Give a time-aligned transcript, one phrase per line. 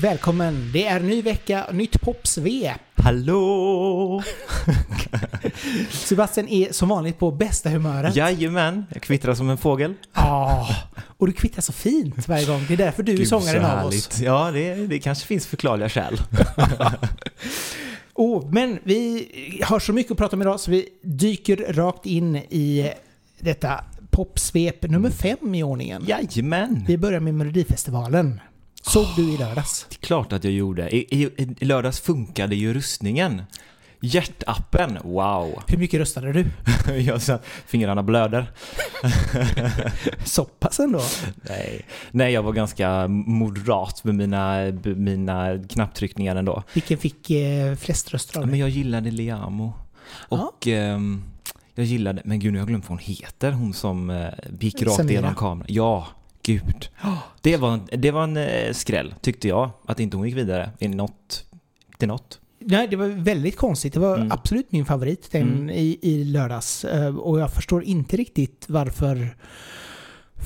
[0.00, 0.70] välkommen.
[0.72, 2.80] Det är ny vecka, nytt popsvep.
[2.94, 4.22] Hallå!
[5.90, 8.16] Sebastian är som vanligt på bästa humöret.
[8.16, 9.94] Jajamän, jag kvittrar som en fågel.
[10.14, 10.68] Ja,
[11.18, 12.64] och du kvittrar så fint varje gång.
[12.68, 14.20] Det är därför du är Gud, sångaren så av oss.
[14.20, 16.20] Ja, det, det kanske finns förklarliga skäl.
[18.16, 19.28] Oh, men vi
[19.64, 22.90] har så mycket att prata om idag så vi dyker rakt in i
[23.38, 26.04] detta popsvep nummer fem i ordningen.
[26.06, 26.84] Jajamän!
[26.86, 28.40] Vi börjar med Melodifestivalen.
[28.86, 29.86] Såg du i lördags?
[29.88, 30.96] Det är klart att jag gjorde.
[30.96, 33.42] I, i, i lördags funkade ju rustningen.
[34.00, 35.62] Hjärtappen, wow!
[35.66, 36.46] Hur mycket röstade du?
[37.00, 38.50] jag sa, fingrarna blöder.
[40.24, 41.00] Så pass ändå?
[41.48, 41.84] Nej.
[42.10, 46.62] Nej, jag var ganska moderat med mina, mina knapptryckningar ändå.
[46.72, 49.72] Vilken fick eh, flest röster av Men jag gillade Liamo.
[50.28, 51.24] Och ehm,
[51.74, 54.28] jag gillade, men gud nu har jag glömt vad hon heter, hon som eh,
[54.60, 55.12] gick rakt Samira.
[55.12, 55.66] igenom kameran.
[55.68, 56.06] Ja,
[56.44, 56.88] gud.
[57.40, 60.70] Det var, en- det var en eh, skräll, tyckte jag, att inte hon gick vidare
[60.78, 61.44] i något,
[61.98, 62.40] till något.
[62.58, 63.92] Nej, det var väldigt konstigt.
[63.94, 64.32] Det var Mm.
[64.32, 65.70] absolut min favorit den Mm.
[65.70, 66.84] i, i lördags.
[66.84, 69.36] Eh, Och jag förstår inte riktigt varför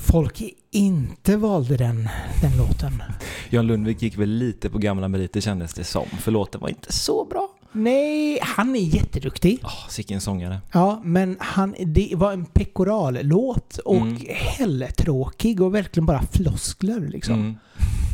[0.07, 0.41] folk
[0.71, 2.09] inte valde den,
[2.41, 3.03] den låten.
[3.49, 6.93] Jan Lundvik gick väl lite på gamla meriter kändes det som, för låten var inte
[6.93, 7.48] så bra.
[7.71, 9.59] Nej, han är jätteduktig.
[9.89, 10.61] Sicken sångare.
[10.71, 14.17] Ja, men han, det var en pekorallåt och Mm.
[14.29, 17.33] heltråkig och verkligen bara floskler liksom.
[17.35, 17.55] Mm.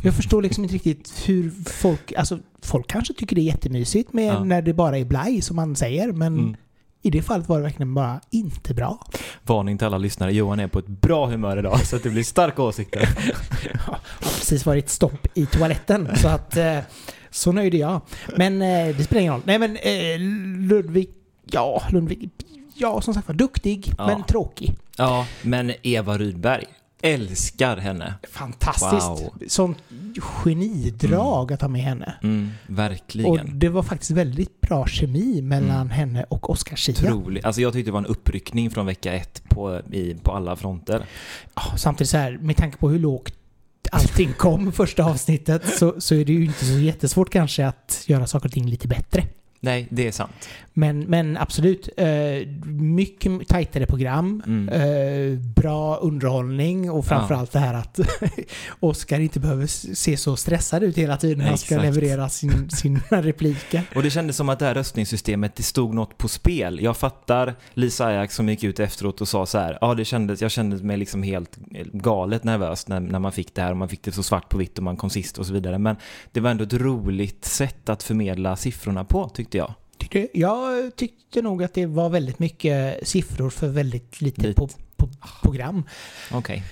[0.04, 4.26] Jag förstår liksom inte riktigt hur folk, alltså folk kanske tycker det är jättemysigt med
[4.34, 4.44] Ja.
[4.44, 6.56] när det bara är blaj som man säger, men Mm.
[7.02, 9.08] i det fallet var det verkligen bara inte bra.
[9.44, 12.24] Varning till alla lyssnare, Johan är på ett bra humör idag, så att det blir
[12.24, 13.10] starka åsikter.
[13.80, 16.10] har precis varit stopp i toaletten.
[16.16, 16.78] Så att eh,
[17.36, 18.02] så nöjd är jag.
[18.38, 19.42] Men eh, det spelar ingen roll.
[19.46, 20.20] Nej men eh,
[20.70, 21.10] Ludvig,
[21.52, 22.30] ja Ludvig,
[22.76, 24.08] ja som sagt var duktig Ja.
[24.08, 24.74] men tråkig.
[24.98, 26.66] Ja, men Eva Rydberg,
[27.02, 28.14] älskar henne.
[28.32, 29.08] Fantastiskt.
[29.08, 29.34] Wow.
[29.48, 29.78] Sånt
[30.20, 32.14] genidrag att ha med henne.
[32.24, 33.60] Mm, Och verkligen.
[33.60, 35.90] det var faktiskt väldigt bra kemi mellan Mm.
[35.90, 36.96] henne och Oscar Zia.
[37.14, 37.46] Otroligt.
[37.46, 41.06] Alltså jag tyckte det var en uppryckning från vecka ett på, i, på alla fronter.
[41.56, 43.34] Ja, samtidigt så här, med tanke på hur lågt
[43.92, 48.28] allting kom första avsnittet så, så är det ju inte så jättesvårt kanske att göra
[48.28, 49.24] saker och ting lite bättre.
[49.60, 50.50] Nej, det är sant.
[50.78, 52.08] Men, men absolut, eh,
[52.66, 54.70] mycket tajtare program, Mm.
[54.70, 58.00] eh, bra underhållning och framförallt det här att
[58.80, 63.00] Oscar inte behöver se så stressad ut hela tiden när han ska leverera sin, sina
[63.10, 63.82] repliker.
[63.96, 66.80] Och det kändes som att det här röstningssystemet, det stod något på spel.
[66.82, 70.42] Jag fattar Lisa Ajax som gick ut efteråt och sa så här, ja det kändes,
[70.42, 71.56] jag kände mig liksom helt
[71.94, 74.58] galet nervös när, när man fick det här och man fick det så svart på
[74.58, 75.78] vitt och man kom sist och så vidare.
[75.78, 75.96] Men
[76.32, 79.74] det var ändå ett roligt sätt att förmedla siffrorna på, tyckte jag.
[80.34, 84.68] Jag tyckte nog att det var väldigt mycket siffror för väldigt lite på,
[84.98, 85.10] på
[85.42, 85.84] program.
[86.32, 86.64] Okej.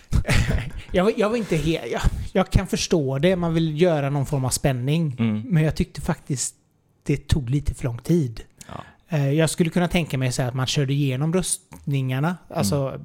[0.91, 1.91] Jag, var- jag var inte helt...
[1.91, 2.01] Jag,
[2.31, 5.15] jag kan förstå det, man vill göra någon form av spänning.
[5.19, 5.41] Mm.
[5.41, 6.55] Men jag tyckte faktiskt
[7.03, 8.41] det tog lite för lång tid.
[8.67, 8.83] Ja.
[9.17, 12.37] Eh, Jag skulle kunna tänka mig så att man körde igenom röstningarna.
[12.49, 13.01] Alltså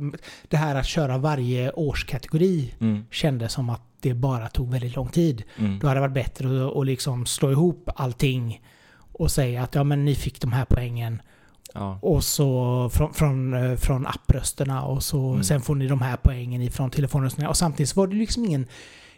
[0.49, 3.05] det här att köra varje årskategori Mm.
[3.11, 5.43] kändes som att det bara tog väldigt lång tid.
[5.59, 5.78] Mm.
[5.78, 8.62] Då hade det varit bättre att, att liksom slå ihop allting
[9.13, 11.23] och säga att ja men ni fick de här poängen
[11.75, 11.99] Ja.
[12.03, 15.45] och så från, från, eh, från apprösterna och så Mm.
[15.45, 17.51] sen får ni de här poängen ifrån telefonröstningarna.
[17.51, 18.67] Och samtidigt så var det liksom ingen...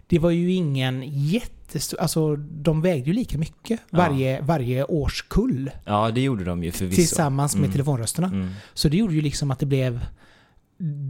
[0.07, 2.01] Det var ju ingen jättestor...
[2.01, 3.99] Alltså de vägde ju lika mycket Ja.
[3.99, 6.95] varje, varje årskull ja, det gjorde de ju förvisso.
[6.97, 7.73] tillsammans med Mm.
[7.73, 8.27] telefonrösterna.
[8.29, 8.51] Mm.
[8.75, 10.01] Så det gjorde ju liksom att det blev...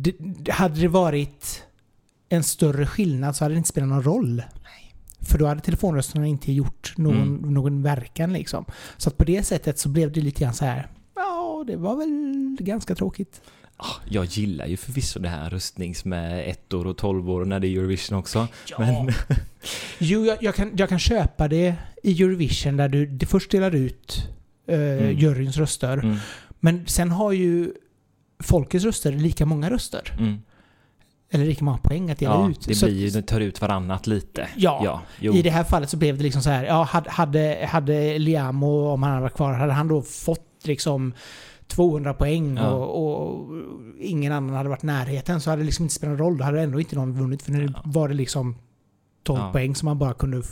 [0.02, 1.62] Det- hade det varit
[2.28, 4.42] en större skillnad så hade det inte spelat någon roll.
[5.22, 7.54] För då hade telefonrösterna inte gjort någon, Mm.
[7.54, 8.64] någon verkan liksom.
[8.96, 10.88] Så att på det sättet så blev det lite grann så här.
[11.14, 13.40] Ja, det var väl ganska tråkigt.
[13.76, 17.60] Ah, Jag gillar ju förvisso det här röstnings med ett år och tolv år när
[17.60, 18.48] det är Eurovision också.
[18.78, 19.12] Men
[19.98, 23.74] Jo, jag, jag, kan, jag kan köpa det i Eurovision där du det först delar
[23.74, 24.28] ut
[24.66, 25.18] eh, Mm.
[25.18, 25.92] juryns röster.
[25.98, 26.16] mm,
[26.60, 27.72] Men sen har ju
[28.42, 30.16] folkets röster lika många röster.
[30.18, 30.38] mm.
[31.32, 32.66] Eller lika många poäng att dela Ja, ut.
[32.68, 34.48] det Så- blir ju, det tar ut varannat lite.
[34.56, 35.32] Ja, ja.
[35.32, 39.02] I det här fallet så blev det liksom så här, ja, hade, hade, Liamo, om
[39.02, 41.12] han hade varit kvar, hade han då fått liksom
[41.68, 42.70] 200 poäng Ja.
[42.70, 43.46] och, och
[44.00, 46.38] ingen annan hade varit närheten så hade det liksom inte spelat någon roll.
[46.38, 48.56] Då hade ändå inte någon vunnit för nu var det liksom
[49.22, 49.52] 12 Ja.
[49.52, 50.42] poäng som man bara kunde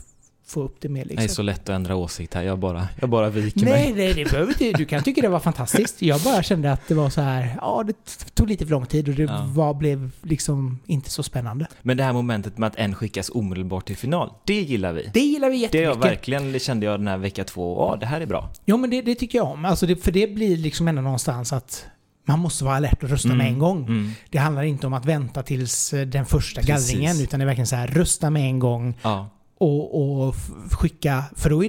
[0.49, 1.07] få upp det med.
[1.07, 1.35] Det är Liksom.
[1.35, 2.43] så lätt att ändra åsikt här.
[2.43, 3.93] Jag bara, jag bara viker Nej, mig.
[4.07, 4.79] nej, det behöver inte.
[4.79, 6.03] Du kan tycka det var fantastiskt.
[6.03, 7.95] Jag bara kände att det var så här, ja, det
[8.35, 9.45] tog lite för lång tid och det Ja.
[9.49, 11.67] var, blev liksom inte så spännande.
[11.83, 15.11] Men det här momentet med att en skickas omedelbart till final, det gillar vi.
[15.15, 15.89] Det gillar vi Det jättemycket.
[16.03, 18.51] jag verkligen det kände jag den här vecka två, ja det här är bra.
[18.67, 19.65] Jo, men det, det tycker jag om.
[19.65, 21.87] Alltså det, för det blir liksom ändå någonstans att
[22.25, 23.39] man måste vara alert och rösta Mm.
[23.39, 23.85] med en gång.
[23.87, 24.11] Mm.
[24.31, 26.91] Det handlar inte om att vänta tills eh, den första Precis.
[26.91, 29.29] gallringen, utan det är verkligen så här, rösta med en gång Ja.
[29.59, 30.35] Och, och
[30.71, 31.25] skicka,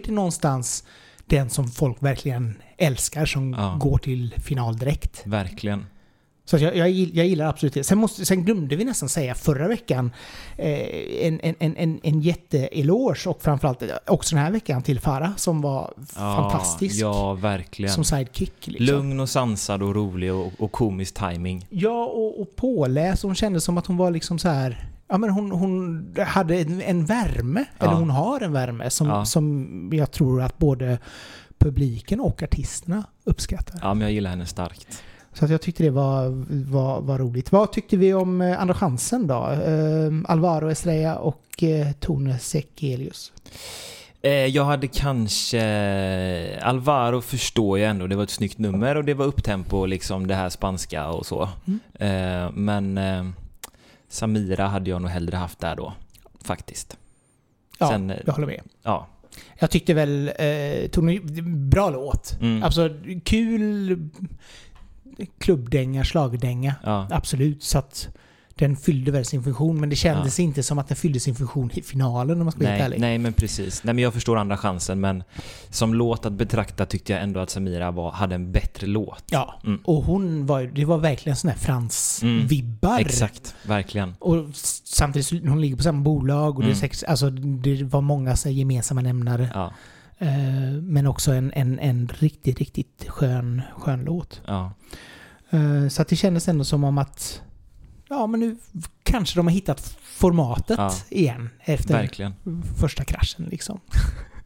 [0.08, 0.84] det någonstans
[1.26, 3.78] den som folk verkligen älskar som Ja.
[3.80, 5.22] går till final direkt.
[5.26, 5.86] Verkligen.
[6.46, 7.84] Så jag, jag, jag gillar absolut det.
[7.84, 10.12] Sen, måste, sen glömde vi nästan säga förra veckan
[10.58, 15.62] eh, en, en, en, en, jätteeloge och framförallt också den här veckan till Farah som
[15.62, 17.92] var fantastisk Ja, verkligen.
[17.94, 18.68] som sidekick.
[18.68, 18.86] Liksom.
[18.86, 21.66] Lugn och sansad och rolig och, och komisk timing.
[21.70, 23.24] Ja, och, och påläst.
[23.24, 24.86] Hon kände som att hon var liksom så här...
[25.10, 27.86] Ja, men hon, hon hade en, en värme, Ja.
[27.86, 29.26] eller hon har en värme som, Ja.
[29.26, 31.00] som jag tror att både
[31.58, 33.80] publiken och artisterna uppskattar.
[33.82, 35.04] Ja, men jag gillar henne starkt.
[35.34, 37.52] Så att jag tyckte det var, var, var roligt.
[37.52, 39.48] Vad tyckte vi om eh, Andra chansen då?
[39.50, 43.32] Eh, Alvaro Estrella och eh, Tone Sekelius.
[44.22, 46.60] Eh, jag hade kanske...
[46.62, 50.36] Alvaro förstår jag ändå, det var ett snyggt nummer och det var upptempo, liksom det
[50.36, 51.50] här spanska och så.
[51.68, 51.80] Mm.
[52.46, 53.26] Eh, men eh,
[54.10, 55.94] Samira hade jag nog hellre haft där då,
[56.42, 56.98] faktiskt.
[57.80, 58.62] Ja, Sen, eh, jag håller med.
[58.84, 59.08] Ja.
[59.60, 61.20] Jag tyckte väl eh, Tone...
[61.44, 62.38] Bra låt.
[62.42, 62.64] Mm.
[62.64, 62.90] Alltså
[63.24, 64.10] kul
[65.38, 66.76] klubbdänga, slagdänga.
[66.84, 67.08] ja.
[67.12, 68.10] Absolut, så att
[68.60, 69.80] den fyllde väl sin funktion.
[69.80, 72.60] Men det kändes inte som att den fyllde sin funktion i finalen om man ska
[72.64, 73.00] vara helt ärlig.
[73.00, 73.84] nej, men precis.
[73.84, 75.24] Nej, men jag förstår andra chansen, men
[75.70, 79.24] som låt att betrakta tyckte jag ändå att Samira var, hade en bättre låt.
[79.32, 79.80] Ja, Mm.
[79.86, 83.00] och hon var det var verkligen sån här Frans-vibbar.
[83.00, 84.14] Exakt, verkligen.
[84.20, 84.46] Och
[84.84, 86.80] samtidigt hon ligger på samma bolag och det, är Mm.
[86.80, 89.50] sex, alltså, det var många så gemensamma nämnare.
[89.54, 89.74] Ja,
[90.22, 94.42] Eh, men också en, en, en riktigt, riktigt skön, skön låt.
[94.48, 94.72] ja.
[95.50, 97.42] Eh, så att det kändes ändå som om att
[98.10, 98.58] ja, men nu
[99.04, 100.94] kanske de har hittat formatet Ja.
[101.10, 102.34] igen efter Verkligen.
[102.80, 103.80] första kraschen liksom.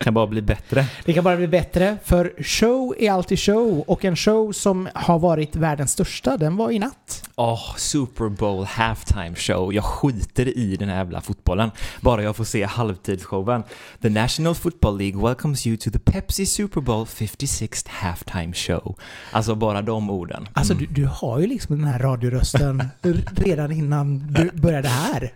[0.00, 0.86] Kan bara bli bättre.
[1.04, 5.18] Det kan bara bli bättre, för show är alltid show och en show som har
[5.18, 7.28] varit världens största, den var i natt.
[7.36, 9.74] Åh, Super Bowl halftime show.
[9.74, 11.70] Jag skiter i den här jävla fotbollen.
[12.00, 13.62] Bara jag får se halvtidsshowen.
[14.02, 18.96] The National Football League welcomes you to the Pepsi Super Bowl 56th halftime show.
[19.32, 20.48] Alltså bara de orden.
[20.52, 20.86] Alltså Mm.
[20.90, 22.88] du, du har ju liksom den här radiorösten
[23.36, 25.32] redan innan du började här.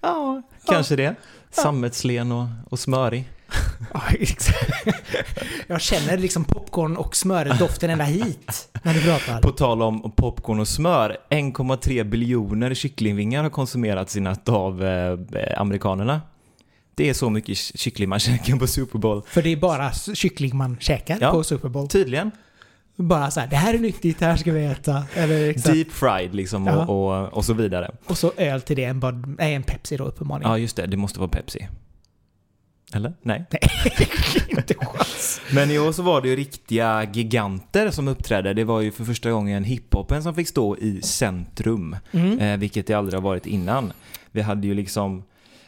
[0.00, 1.14] Ja, kanske det.
[1.50, 3.28] Sammetslen och, och smörig.
[3.94, 4.02] Ja.
[5.66, 9.40] Jag känner liksom popcorn och smördoften ända hit när du pratar.
[9.40, 15.18] På tal om popcorn och smör, 1,3 biljoner kycklingvingar har konsumerats i natt av eh,
[15.56, 16.20] amerikanerna.
[16.94, 19.22] Det är så mycket ky- kyckling man käkar på Super Bowl.
[19.26, 21.30] För det är bara kyckling man käkar Ja.
[21.30, 21.88] på Super Bowl.
[21.88, 22.30] Tydligen.
[22.96, 25.04] Bara så här, det här är nyttigt, det här ska vi äta.
[25.14, 25.74] Eller exakt.
[25.74, 27.90] Deep fried liksom och, och, och så vidare.
[28.06, 30.50] Och så öl till det, en, bad, nej, en Pepsi då uppenbarligen.
[30.50, 30.86] Ja, just det.
[30.86, 31.68] Det måste vara Pepsi.
[32.94, 33.12] Eller?
[33.22, 33.44] Nej.
[34.48, 35.40] Inte chans.
[35.54, 38.54] Men i år så var det ju riktiga giganter som uppträdde.
[38.54, 41.96] Det var ju för första gången hiphopen som fick stå i centrum.
[42.12, 42.38] Mm.
[42.38, 43.92] Eh, vilket det aldrig har varit innan.
[44.32, 45.22] Vi hade ju liksom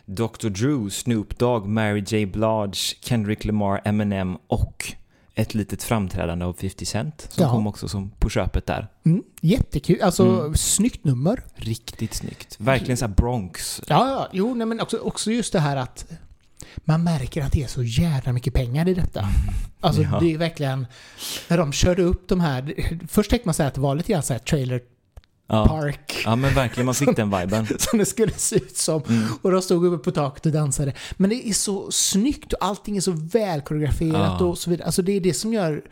[0.06, 0.48] Dr.
[0.48, 2.26] Drew, Snoop Dogg, Mary J.
[2.26, 4.92] Blige, Kendrick Lamar, Eminem och
[5.34, 7.50] ett litet framträdande av 50 Cent som Ja.
[7.50, 8.86] kom också som på köpet där.
[9.06, 9.22] Mm.
[9.40, 10.02] Jättekul.
[10.02, 10.54] Alltså, Mm.
[10.54, 11.42] snyggt nummer.
[11.54, 12.56] Riktigt snyggt.
[12.60, 13.82] Verkligen så Bronx.
[13.86, 14.28] Ja, ja.
[14.32, 16.06] Jo, nej, men också, också just det här att
[16.84, 19.28] man märker att det är så jävla mycket pengar i detta.
[19.80, 20.18] Alltså Ja.
[20.20, 20.86] det är verkligen...
[21.48, 22.74] När de körde upp de här...
[23.08, 24.80] Först tänkte man säga att det var lite grann så här trailer
[25.46, 25.66] Ja.
[25.66, 26.22] park.
[26.24, 26.86] ja, men verkligen.
[26.86, 27.66] Man fick den viben.
[27.78, 29.02] Som det skulle se ut som.
[29.08, 29.28] Mm.
[29.42, 30.92] Och de stod uppe på taket och dansade.
[31.16, 34.46] Men det är så snyggt och allting är så välkoreograferat Ja.
[34.46, 34.86] och så vidare.
[34.86, 35.82] Alltså det är det som gör...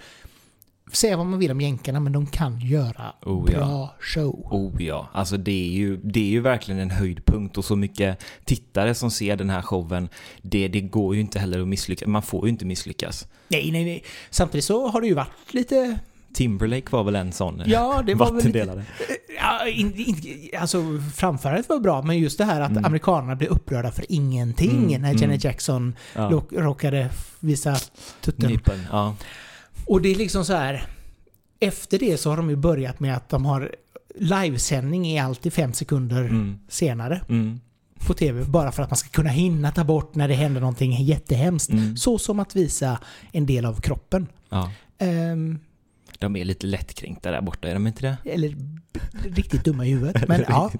[0.92, 3.94] Säga vad man vill om jänkarna, men de kan göra Oh, bra ja.
[4.00, 4.46] show.
[4.50, 8.24] Oh ja, alltså det är, ju, det är ju verkligen en höjdpunkt och så mycket
[8.44, 10.08] tittare som ser den här showen.
[10.42, 12.08] Det, det går ju inte heller att misslyckas.
[12.08, 13.26] Man får ju inte misslyckas.
[13.48, 14.04] Nej, nej, nej.
[14.30, 15.98] Samtidigt så har det ju varit lite...
[16.34, 18.46] Timberlake var väl en sån Ja, det var väl lite...
[18.48, 18.84] vattendelare.
[19.40, 20.16] Ja, in, in,
[20.60, 20.82] alltså
[21.16, 22.84] framförandet var bra, men just det här att Mm.
[22.84, 25.22] amerikanerna blev upprörda för ingenting Mm, när mm.
[25.22, 26.42] Janet Jackson Ja.
[26.50, 27.76] råkade visa
[28.20, 28.50] tutten.
[28.50, 29.14] Nippen, ja.
[29.86, 30.86] Och det är liksom så här.
[31.60, 33.74] Efter det så har de ju börjat med att de har
[34.14, 36.58] livesändning i alltid fem sekunder Mm.
[36.68, 37.60] senare Mm.
[38.06, 38.44] på tv.
[38.44, 41.70] Bara för att man ska kunna hinna ta bort när det händer någonting jättehemskt.
[41.70, 41.96] Mm.
[41.96, 42.98] Så som att visa
[43.32, 44.26] en del av kroppen.
[44.48, 44.72] Ja.
[44.98, 45.58] Ehm,
[46.18, 48.30] De är lite lättkränkta där borta, är de inte det?
[48.30, 48.56] eller
[49.24, 50.28] riktigt dumma i huvudet.
[50.28, 50.70] Men ja.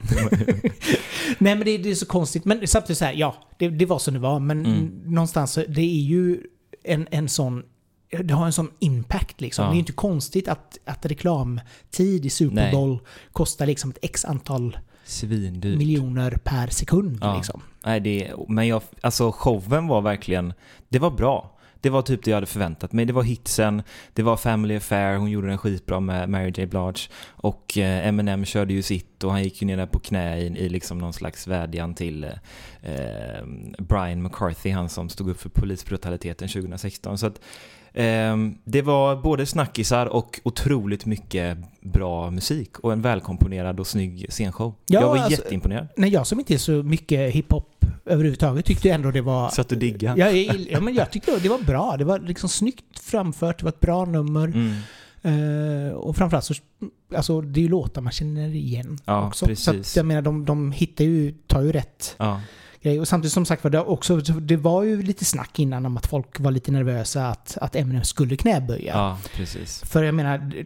[1.39, 2.45] Nej men det, det är så konstigt.
[2.45, 4.41] Men samtidigt så här, ja, det, det var som det var.
[4.41, 5.03] Men Mm.
[5.05, 6.41] någonstans, det är ju
[6.85, 7.63] en, en sån...
[8.21, 9.65] Det har en sån impact liksom.
[9.65, 9.71] Ja.
[9.71, 12.73] Det är inte konstigt att, att reklamtid i Super Nej.
[12.73, 12.99] Bowl
[13.33, 15.79] kostar liksom ett x antal Svindyrt.
[15.79, 17.19] miljoner per sekund.
[17.21, 17.37] Ja.
[17.37, 17.63] Liksom.
[17.85, 20.53] Nej, det, men jag, alltså showen var verkligen,
[20.89, 21.59] det var bra.
[21.81, 23.05] Det var typ det jag hade förväntat mig.
[23.05, 26.67] Det var hitsen, det var Family Affair, hon gjorde den skitbra med Mary J.
[26.67, 27.09] Blige.
[27.27, 30.47] Och eh, Eminem körde ju sitt och han gick ju ner där på knä i,
[30.47, 32.25] i liksom någon slags vädjan till
[32.83, 33.45] eh,
[33.79, 37.19] Brian McCarthy, han som stod upp för polisbrutaliteten 2016.
[37.19, 37.41] Så att eh,
[38.65, 44.75] det var både snackisar och otroligt mycket bra musik och en välkomponerad och snygg scenshow.
[44.87, 45.89] Ja, jag var alltså- jätteimponerad.
[45.97, 49.49] Nej, jag som inte är så mycket hiphop överhuvudtaget tyckte ändå det var...
[49.49, 50.15] Satt du digga?
[50.17, 51.97] Ja, ja, men jag tyckte det var bra.
[51.99, 54.45] Det var liksom snyggt framfört, det var ett bra nummer.
[54.45, 54.73] Mm.
[55.25, 56.55] Eh, och framförallt så,
[57.17, 59.57] alltså det är ju låtar man känner igen Ja, också.
[59.57, 59.97] Så att, precis.
[59.97, 62.41] jag menar, de, de hittar ju, tar ju rätt Ja.
[62.83, 63.01] Grej.
[63.01, 66.07] Och samtidigt som sagt var, det, också, det var ju lite snack innan om att
[66.07, 68.93] folk var lite nervösa att, att Eminem skulle knäböja.
[68.95, 69.81] ja, precis.
[69.85, 70.65] För jag menar,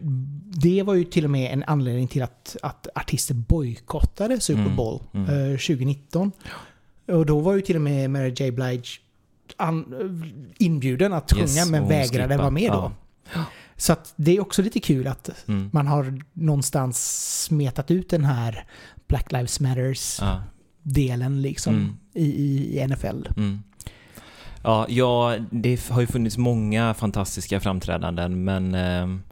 [0.61, 4.77] det var ju till och med en anledning till att, att artister bojkottade Super Mm,
[4.77, 5.31] Bowl mm.
[5.31, 6.33] eh, 2019.
[7.09, 8.51] Och då var ju till och med Mary J.
[8.51, 8.83] Blige
[9.57, 9.85] an,
[10.59, 12.93] inbjuden att sjunga Yes, men vägrade vara med då.
[13.77, 15.71] Så att det är också lite kul att Mm.
[15.73, 18.65] man har någonstans smetat ut den här
[19.09, 20.43] Black Lives Matters-delen Ja.
[21.43, 21.97] Liksom Mm.
[22.15, 22.25] i,
[22.81, 23.27] i, NFL.
[23.37, 23.63] Mm.
[24.63, 29.23] Ja, ja, det har ju funnits många fantastiska framträdanden men ehm,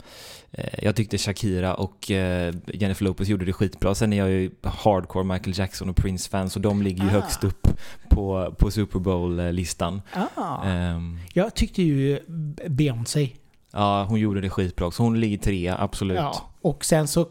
[0.53, 3.95] eh, jag tyckte Shakira och eh, Jennifer Lopez gjorde det skitbra.
[3.95, 7.13] Sen är jag ju hardcore Michael Jackson och Prince-fan så de ligger ju Ah.
[7.13, 7.69] högst upp
[8.09, 10.03] på, på Super Bowl-listan.
[10.35, 10.65] Ah.
[10.65, 12.19] Ehm, Jag tyckte ju
[12.69, 13.29] Beyoncé
[13.75, 15.02] ja, hon gjorde det skitbra också.
[15.02, 16.16] Hon ligger trea, absolut.
[16.16, 17.28] Ja, och sen så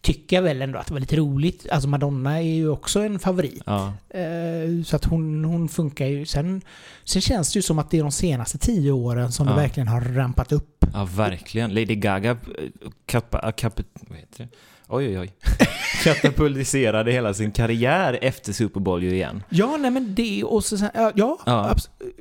[0.00, 1.66] tycker jag väl ändå att det var lite roligt.
[1.70, 3.62] Alltså Madonna är ju också en favorit.
[3.66, 6.26] Ja, Eh, Så att hon, hon funkar ju.
[6.26, 6.60] Sen,
[7.04, 9.52] sen känns det ju som att det är de senaste tio åren som Ja.
[9.54, 10.84] det verkligen har rampat upp.
[10.92, 11.74] ja verkligen.
[11.74, 12.36] Lady Gaga eh,
[13.06, 14.48] kappa, kappa, vad heter det?
[14.88, 15.30] Oj, oj, oj.
[16.04, 19.42] Katapultiserade hela sin karriär efter Super Bowl ju igen.
[19.48, 21.74] Ja, nej men det och så, ja, ja, Ja.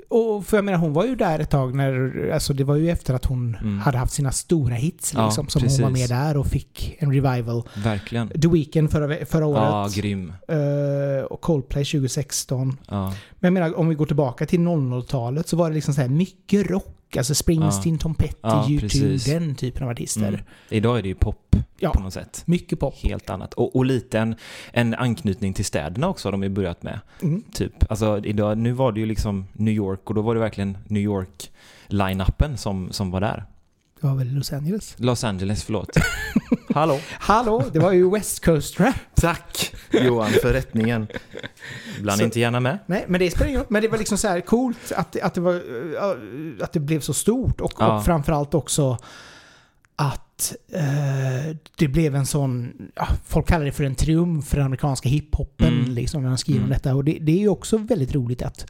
[0.09, 2.89] och för jag menar hon var ju där ett tag när, alltså det var ju
[2.89, 3.79] efter att hon Mm.
[3.79, 6.09] hade haft sina stora hits Ja, liksom, som hon var precis.
[6.09, 7.63] med där och fick en revival.
[7.83, 8.29] Verkligen.
[8.29, 9.95] The Weeknd förra, förra Ja, året.
[9.95, 10.33] grym.
[10.47, 12.77] eh, och Coldplay 2016.
[12.89, 13.05] Ja.
[13.39, 16.09] Men jag menar, om vi går tillbaka till 00-talet så var det liksom så här
[16.09, 16.97] mycket rock.
[17.17, 19.25] Alltså Springsteen, Tom Petty, Ja, U2, precis.
[19.25, 20.27] den typen av artister.
[20.27, 20.41] Mm.
[20.69, 21.89] Idag är det ju pop Ja.
[21.91, 22.43] på något sätt.
[22.45, 22.95] Mycket pop.
[23.03, 23.53] Helt annat.
[23.53, 24.35] Och, och lite en,
[24.73, 26.99] en anknytning till städerna också har de ju börjat med.
[27.21, 27.43] Mm.
[27.53, 27.73] Typ.
[27.91, 31.03] Alltså idag, nu var det ju liksom New York och då var det verkligen New
[31.03, 31.51] York
[31.87, 33.45] line-upen som, som var där.
[34.01, 34.95] Det var väl Los Angeles?
[34.97, 35.89] Los Angeles, förlåt.
[36.73, 36.99] Hallå.
[37.19, 38.95] Hallå, det var ju West Coast Rap.
[39.15, 41.07] Tack Johan för rättningen.
[42.01, 42.79] Bland Så- inte gärna med.
[42.85, 43.63] Nej, men det spelar ingen.
[43.69, 46.79] Men det var liksom så här coolt att, det- att, det var, eh, att det
[46.79, 47.61] blev så stort.
[47.61, 47.97] Och, Ja.
[47.97, 48.97] och framförallt också
[49.95, 52.73] att eh, det blev en sån...
[52.95, 55.73] Ja, folk kallar det för en triumf för den amerikanska hiphopen.
[55.79, 55.91] Mm.
[55.91, 56.73] Liksom, när de skriver om Mm.
[56.77, 56.95] detta.
[56.95, 58.65] Och det, det är ju också väldigt roligt att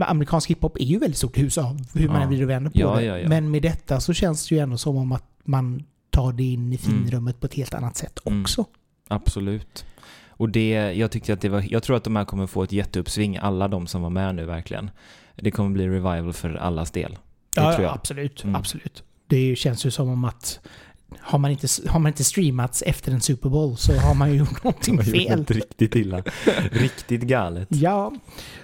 [0.00, 2.28] amerikansk hiphop är ju väldigt stort i USA, hur man Ja.
[2.28, 3.02] vrider och vänder på Ja, det.
[3.04, 3.28] ja, ja.
[3.28, 6.72] Men med detta så känns det ju ändå som om att man tar det in
[6.72, 7.04] i Mm.
[7.04, 8.42] finrummet på ett helt annat sätt Mm.
[8.42, 8.64] också.
[9.08, 9.84] Absolut.
[10.28, 12.72] Och det, jag tyckte att det var, jag tror att de här kommer få ett
[12.72, 14.90] jätteuppsving, alla de som var med nu verkligen.
[15.36, 17.12] Det kommer bli revival för allas del.
[17.54, 18.44] Det Ja, absolut.
[18.44, 18.56] Mm.
[18.56, 19.02] absolut.
[19.26, 20.60] Det känns ju som om att
[21.20, 24.38] har man, inte, har man inte streamats efter en Super Bowl så har man ju
[24.38, 25.38] gjort någonting gjort fel.
[25.38, 26.22] något riktigt illa.
[26.72, 27.68] riktigt galet.
[27.70, 28.12] Ja,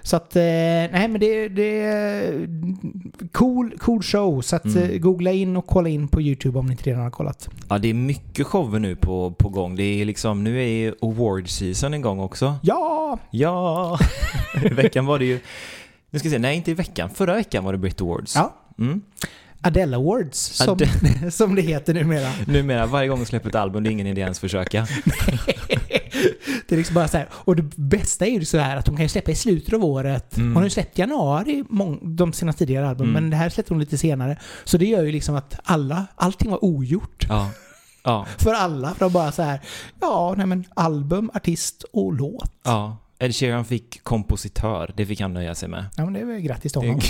[0.02, 2.48] så att eh, nej men det, det är
[3.32, 4.40] cool, cool show.
[4.40, 4.90] Så att Mm.
[4.90, 7.48] eh, googla in och kolla in på YouTube om ni inte redan har kollat.
[7.68, 9.76] Ja, det är mycket shower nu på, på gång.
[9.76, 12.54] Det är liksom, nu är ju award season igång också.
[12.62, 13.18] Ja!
[13.30, 13.98] Ja!
[14.64, 15.40] I veckan var det ju,
[16.10, 18.34] nu ska vi se, nej inte i veckan, förra veckan var det Brit Awards.
[18.36, 18.54] Ja.
[18.78, 19.02] Mm.
[19.64, 20.78] Adele Awards som,
[21.30, 22.28] som det heter numera.
[22.46, 24.86] Numera, varje gång de släpper ett album, det är ingen idé ens försöka.
[26.68, 27.28] det är liksom bara så här.
[27.32, 29.84] Och det bästa är ju så här att hon kan ju släppa i slutet av
[29.84, 30.36] året.
[30.36, 30.48] Mm.
[30.48, 31.64] Hon har ju släppt januari
[32.02, 33.22] de sina tidigare album, Mm.
[33.22, 34.38] men det här släppte hon lite senare.
[34.64, 37.26] Så det gör ju liksom att alla, allting var ogjort.
[37.28, 37.50] Ja.
[38.04, 38.26] Ja.
[38.38, 38.94] För alla.
[38.94, 39.60] För att bara så här,
[40.00, 42.50] ja, nej men album, artist och låt.
[42.64, 42.96] ja.
[43.18, 45.84] Ed Sheeran fick kompositör, det fick han nöja sig med.
[45.96, 47.00] Ja, men det är väl grattis till honom.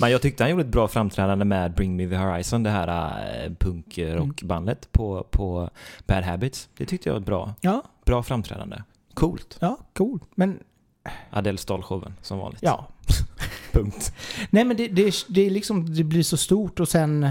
[0.00, 2.88] Men jag tyckte han gjorde ett bra framträdande med Bring Me The Horizon, det här
[3.44, 5.70] äh, punkrockbandet på, på
[6.06, 6.68] Bad Habits.
[6.76, 8.82] Det tyckte jag var ett bra, Ja, bra framträdande.
[9.14, 9.56] Coolt.
[9.60, 10.20] ja, cool.
[10.34, 10.58] Men
[11.30, 12.62] Adele stal showen, som vanligt.
[12.62, 12.88] ja.
[13.72, 14.12] Punkt.
[14.50, 17.22] Nej men det, det, det, är liksom, det blir så stort och sen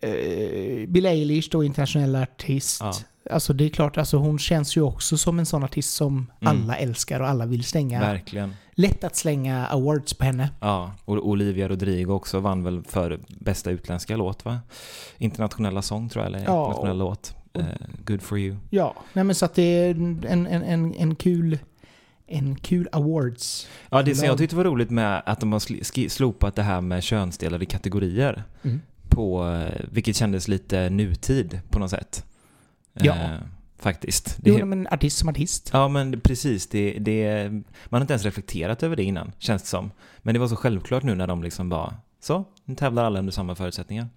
[0.00, 2.80] eh, Bill Eilish då, internationell artist.
[2.80, 2.92] Ja.
[3.30, 6.62] Alltså det är klart, alltså hon känns ju också som en sån artist som Mm.
[6.62, 8.00] alla älskar och alla vill slänga.
[8.00, 8.54] Verkligen.
[8.74, 10.50] Lätt att slänga awards på henne.
[10.60, 14.58] Ja, och Olivia Rodrigo också vann väl för bästa utländska låt va?
[15.18, 16.66] Internationella sång tror jag, eller Ja.
[16.66, 17.34] internationella låt.
[17.52, 17.64] Eh,
[18.04, 18.56] good for you.
[18.70, 21.58] Ja, nej men så att det är en, en, en, en kul
[22.26, 23.68] en kul awards.
[23.90, 27.02] Ja, det som jag tyckte var roligt med att de har slopat det här med
[27.02, 28.44] könsdelade kategorier.
[28.62, 28.80] Mm.
[29.08, 32.24] På, eh, vilket kändes lite nutid på något sätt.
[32.92, 33.14] Ja.
[33.14, 33.38] Eh,
[33.78, 34.36] faktiskt.
[34.40, 35.70] Det, Jo, men artist som artist.
[35.72, 36.66] Ja, men precis.
[36.68, 39.90] Det, det, man har inte ens reflekterat över det innan, känns det som.
[40.18, 43.32] Men det var så självklart nu när de liksom bara, så, nu tävlar alla under
[43.32, 44.08] samma förutsättningar.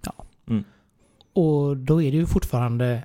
[1.34, 3.03] Och då är det ju fortfarande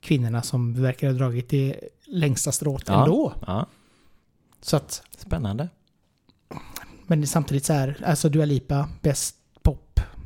[0.00, 3.02] kvinnorna som verkar ha dragit det längsta strået Ja.
[3.02, 3.32] ändå.
[3.46, 3.66] Ja,
[4.60, 5.68] Så att, spännande.
[7.06, 9.36] men samtidigt så här, alltså Dua Lipa, bäst.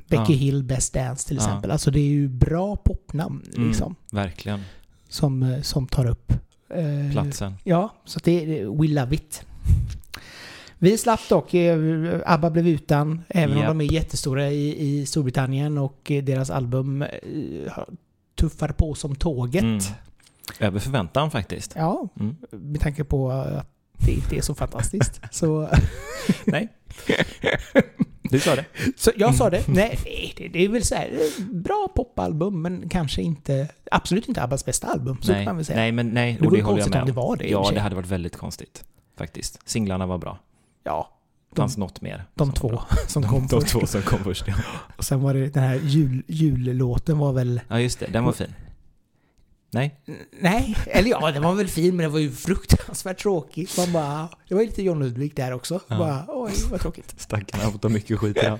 [0.08, 0.38] Becky Ja.
[0.38, 1.42] Hill, Best Dance till Ja.
[1.42, 1.70] exempel.
[1.70, 3.68] Alltså det är ju bra popnamn Mm.
[3.68, 3.94] liksom.
[4.10, 4.60] Verkligen.
[5.08, 6.32] Som, eh, som tar upp
[6.68, 7.54] eh, Platsen.
[7.64, 9.42] Ja, så det är, we love it.
[10.78, 11.78] Vi slapp dock, eh,
[12.26, 13.70] ABBA blev utan, även Japp.
[13.70, 17.08] om de är jättestora i, i Storbritannien och eh, deras album eh,
[18.34, 19.62] tuffar på som tåget.
[19.62, 19.78] Mm.
[20.60, 21.72] Över förväntan faktiskt.
[21.76, 22.36] Ja, Mm.
[22.50, 25.20] med tanke på att det inte är så fantastiskt.
[25.30, 25.68] så,
[26.44, 26.68] Nej.
[28.34, 28.64] Du sa det.
[28.96, 29.68] så jag sa det.
[29.68, 29.98] Nej,
[30.36, 31.10] det, det är väl så här,
[31.54, 35.16] bra popalbum, men kanske inte, absolut inte ABBAs bästa album.
[35.20, 35.78] Så kan nej, man väl säga.
[35.78, 36.32] nej, men nej.
[36.32, 38.08] Det och vore det håller jag med om det var det Ja, det hade varit
[38.08, 38.84] väldigt konstigt.
[39.18, 39.68] Faktiskt.
[39.68, 40.38] Singlarna var bra.
[40.84, 41.10] Ja,
[41.50, 42.24] Det fanns något mer.
[42.34, 43.72] de som två som De, kom de först.
[43.72, 44.54] två som kom först, ja.
[44.96, 48.06] Och sen var det den här jul, jullåten var väl Ja, just det.
[48.06, 48.54] Den var fin.
[49.74, 49.94] Nej?
[50.40, 53.68] Nej, eller ja, den var väl fin men den var ju fruktansvärt tråkig.
[53.78, 55.80] Man bara, det var ju lite John Ludvig där också.
[55.88, 55.98] Ja.
[55.98, 57.14] Bara, oj vad tråkigt.
[57.20, 58.58] Stackarn har fått ta mycket skit idag.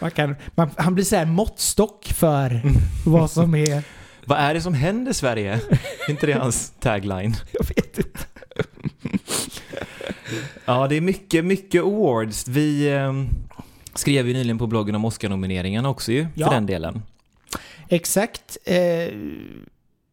[0.00, 2.62] Man kan, man, han blir så här måttstock för
[3.06, 3.82] vad som är,
[4.24, 5.60] Vad är det som händer Sverige?
[6.08, 7.36] Inte det hans tagline?
[7.52, 8.18] jag vet inte.
[10.64, 12.48] Ja, det är mycket, mycket awards.
[12.48, 13.28] Vi ehm,
[13.94, 16.46] skrev ju nyligen på bloggen om Oscar-nomineringen också ju, Ja.
[16.46, 17.02] för den delen.
[17.92, 18.58] Exakt.
[18.64, 18.74] Eh,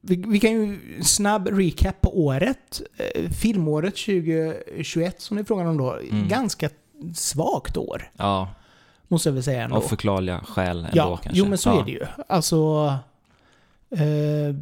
[0.01, 2.81] vi, vi kan ju snabb recap på året.
[2.97, 5.93] Eh, filmåret 2021 som det är frågan om då.
[5.93, 6.27] Mm.
[6.27, 6.69] Ganska
[7.15, 8.49] svagt år, Ja,
[9.07, 9.75] måste jag väl säga ändå.
[9.75, 11.39] av förklarliga skäl ändå Ja, kanske.
[11.39, 11.81] jo men så ja.
[11.81, 12.05] är det ju.
[12.27, 12.93] Alltså...
[13.91, 14.55] Eh,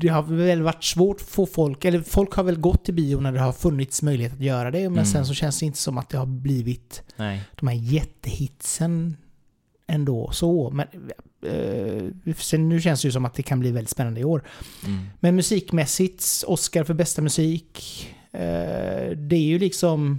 [0.00, 3.20] det har väl varit svårt att få folk, eller folk har väl gått till bio
[3.20, 5.04] när det har funnits möjlighet att göra det, men Mm.
[5.04, 7.40] sen så känns det inte som att det har blivit Nej.
[7.60, 9.16] de här jättehitsen
[9.86, 10.70] ändå så.
[10.70, 10.86] Men
[11.46, 14.42] eh, sen nu känns det ju som att det kan bli väldigt spännande i år.
[14.86, 15.00] Mm.
[15.20, 20.18] Men musikmässigt, Oscar för bästa musik, eh, det är ju liksom...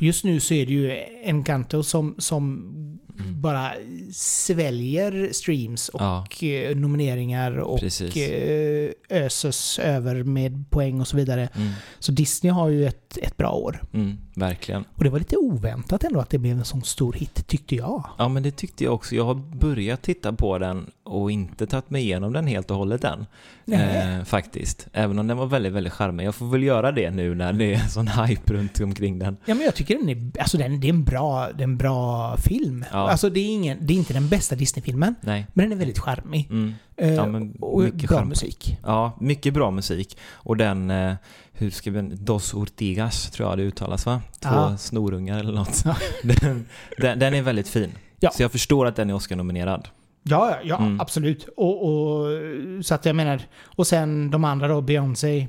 [0.00, 3.00] Just nu så är det ju Encanto som, som.
[3.18, 3.72] Bara
[4.12, 8.16] sväljer streams och Ja, eh, nomineringar och precis.
[8.16, 11.48] eh, öses över med poäng och så vidare.
[11.54, 11.72] Mm.
[11.98, 13.82] Så Disney har ju ett, ett bra år.
[13.92, 14.84] Mm, verkligen.
[14.94, 18.04] Och det var lite oväntat ändå att det blev en sån stor hit, tyckte jag.
[18.18, 19.14] Ja, men det tyckte jag också.
[19.14, 23.04] Jag har börjat titta på den och inte tagit mig igenom den helt och hållet
[23.04, 23.26] än.
[23.72, 24.88] Eh, faktiskt.
[24.92, 26.26] Även om den var väldigt, väldigt charmig.
[26.26, 29.36] Jag får väl göra det nu när det är sån hype runt omkring den.
[29.44, 31.76] Ja, men jag tycker den är, alltså den, det, är en bra, det är en
[31.76, 32.84] bra film.
[32.92, 32.99] Ja.
[33.08, 35.46] Alltså det är, ingen, det är inte den bästa Disney-filmen, Nej.
[35.52, 36.46] men den är väldigt charmig.
[36.50, 36.74] Mm.
[36.96, 38.28] Eh, Ja, men och mycket bra charm.
[38.28, 38.76] musik.
[38.82, 40.16] Ja, mycket bra musik.
[40.32, 41.14] Och den, eh,
[41.52, 44.20] hur ska vi, Dos Ortigas tror jag det uttalas va?
[44.40, 44.76] Två Ja.
[44.76, 45.82] snorungar eller något.
[45.84, 45.96] Ja.
[46.22, 46.66] Den,
[46.98, 47.90] den, den är väldigt fin.
[48.20, 48.30] Ja.
[48.30, 49.88] Så jag förstår att den är Oscar-nominerad.
[50.22, 51.00] Ja, ja, ja Mm.
[51.00, 51.48] absolut.
[51.56, 52.26] Och, och,
[52.84, 55.46] så att jag menar, och sen de andra då, Beyoncé,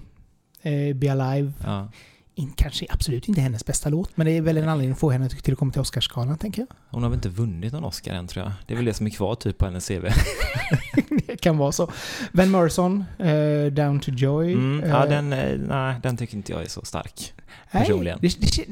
[0.61, 1.51] eh, Be Alive.
[1.65, 1.87] Ja.
[2.35, 5.09] In, kanske absolut inte hennes bästa låt, men det är väl en anledning att få
[5.11, 6.67] henne till att komma till Oscarsgalan, tänker jag.
[6.89, 8.53] Hon har väl inte vunnit någon Oscar än tror jag.
[8.67, 10.01] Det är väl det som är kvar typ på hennes CV.
[11.27, 11.91] det kan vara så.
[12.31, 14.53] Van Morrison, eh, Down to Joy.
[14.53, 17.33] Mm, ja, den, eh, nej, den tycker inte jag är så stark.
[17.71, 18.19] nej, personligen.
[18.21, 18.65] Det, det,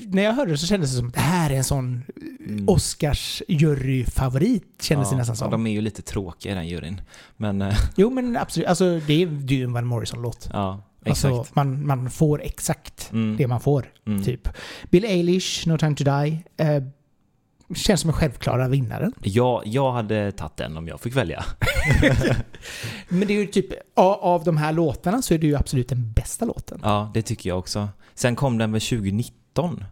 [0.00, 2.02] när jag hörde det så kändes det som att det här är en sån
[2.48, 2.68] Mm.
[2.68, 5.46] Oscars juryfavorit, kändes det Ja, nästan som.
[5.46, 7.00] ja, de är ju lite tråkiga i den juryn.
[7.36, 7.64] Men
[7.96, 8.68] Jo, men absolut.
[8.68, 10.48] Alltså, det är det är ju en Van Morrison-låt.
[10.52, 11.34] ja, exakt.
[11.34, 14.24] Alltså, man, man får exakt Mm, det man får, mm.
[14.24, 14.48] typ.
[14.90, 16.44] Bill Eilish, No Time To Die.
[16.56, 16.82] Eh,
[17.74, 19.12] känns som en självklara vinnaren.
[19.22, 21.44] Ja, jag hade tagit den om jag fick välja.
[23.08, 26.12] Men det är ju typ, av, de här låtarna så är det ju absolut den
[26.12, 26.80] bästa låten.
[26.82, 27.88] Ja, det tycker jag också.
[28.14, 29.84] Sen kom den väl 2019?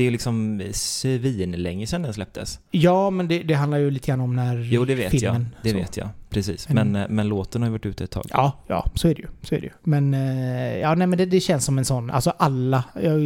[0.00, 2.60] Det är liksom svinlänge sedan den släpptes.
[2.70, 5.20] Ja, men det, det handlar ju lite grann om när Jo, det vet jag.
[5.20, 5.48] filmen...
[5.62, 5.76] Det så.
[5.76, 6.08] vet jag.
[6.30, 6.68] Precis.
[6.70, 8.24] En- Men, eh, men låten har ju varit ute ett tag.
[8.30, 9.28] Ja, ja, så är det ju.
[9.42, 9.72] Så är det ju.
[9.82, 13.20] Men, eh, ja, nej, men det, det känns som en sån, alltså alla, jag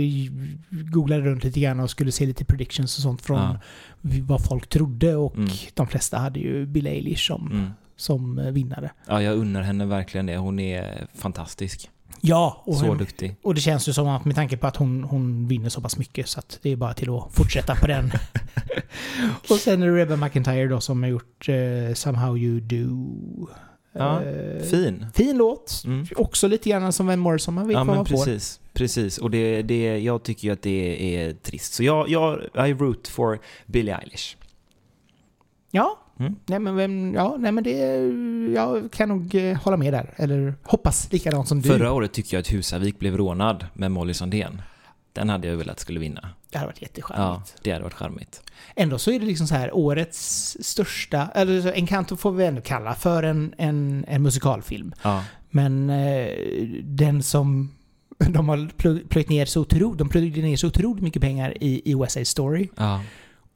[0.70, 3.58] googlade runt lite grann och skulle se lite predictions och sånt från Ja.
[4.22, 5.48] vad folk trodde och Mm.
[5.74, 7.70] de flesta hade ju Bill Eilish som, Mm.
[7.96, 8.90] som eh, vinnare.
[9.08, 10.36] Ja, jag unnar henne verkligen det.
[10.36, 11.90] Hon är fantastisk.
[12.26, 13.36] Ja, och, Så duktig.
[13.42, 15.98] och det känns ju som att med tanke på att hon, hon vinner så pass
[15.98, 18.10] mycket så att det är bara till att fortsätta på den.
[19.50, 23.48] och sen är det Rebecca McIntyre då som har gjort eh, Somehow You Do.
[23.92, 25.06] Ja, Eh, fin.
[25.14, 25.82] fin låt.
[25.86, 26.06] Mm.
[26.16, 28.16] Också lite grann som Van Morrison, man vet Ja vad man får.
[28.16, 29.18] precis, precis.
[29.18, 31.72] Och det, det, jag tycker ju att det är trist.
[31.74, 34.36] Så jag, jag I root for Billie Eilish.
[35.70, 36.34] Ja, Mm.
[36.46, 37.70] nej men, vem, ja, nej men det,
[38.54, 40.14] jag kan nog eh, hålla med där.
[40.16, 41.68] Eller hoppas likadant som du.
[41.68, 44.62] Förra året tycker jag att Husavik blev rånad med Molly Sandén.
[45.12, 46.28] Den hade jag velat skulle vinna.
[46.50, 47.54] Det hade varit Ja, jättecharmigt.
[47.62, 48.42] det hade varit charmigt.
[48.76, 52.94] Ändå så är det liksom så här årets största, eller Encanto får vi ändå kalla
[52.94, 54.94] för en, en, en musikalfilm.
[55.02, 56.28] Ja, Men eh,
[56.82, 57.70] den som
[58.18, 61.90] de har plö- plöjt ner så otroligt, de plöjde ner så otroligt mycket pengar i,
[61.90, 62.68] i West Side Story.
[62.76, 63.00] ja.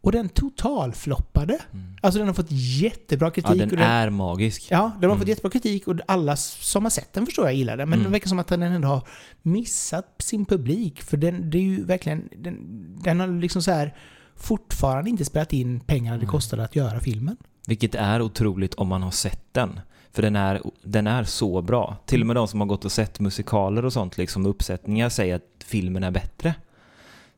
[0.09, 1.59] Och den totalfloppade.
[1.73, 1.97] Mm.
[2.03, 3.51] Alltså den har fått jättebra kritik.
[3.51, 4.67] ja den den, är magisk.
[4.71, 5.19] Ja, den har Mm.
[5.19, 7.89] fått jättebra kritik och alla som har sett den förstår jag gillar den.
[7.89, 8.05] Men Mm.
[8.11, 9.03] det verkar som att den ändå har
[9.43, 11.03] missat sin publik.
[11.03, 12.29] För den, det är ju verkligen...
[12.37, 12.57] Den,
[13.03, 13.95] den har liksom så här
[14.37, 16.31] fortfarande inte spelat in pengarna det Mm.
[16.33, 17.37] kostade att göra filmen.
[17.67, 19.81] Vilket är otroligt om man har sett den.
[20.13, 21.97] För den är, den är så bra.
[22.07, 25.37] Till och med de som har gått och sett musikaler och sånt, liksom uppsättningar, säger
[25.37, 26.55] att filmen är bättre.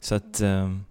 [0.01, 0.41] Så att...
[0.41, 0.85] ehm,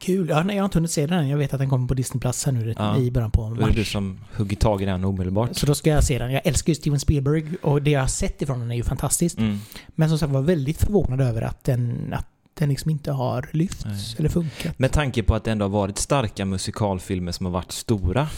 [0.00, 0.28] Kul.
[0.28, 1.28] Ja, nej, jag har inte hunnit se den än.
[1.28, 2.96] Jag vet att den kommer på Disney Plus här nu Ja.
[2.98, 3.92] i början på Då är det du mars.
[3.92, 5.56] som hugger tag i den omedelbart.
[5.56, 6.32] Så då ska jag se den.
[6.32, 9.38] Jag älskar ju Steven Spielberg och det jag har sett ifrån den är ju fantastiskt.
[9.38, 9.58] Mm.
[9.88, 13.84] Men som sagt var väldigt förvånad över att den, att den liksom inte har lyfts
[13.84, 13.98] Nej.
[14.18, 14.78] eller funkat.
[14.78, 18.28] Med tanke på att det ändå har varit starka musikalfilmer som har varit stora.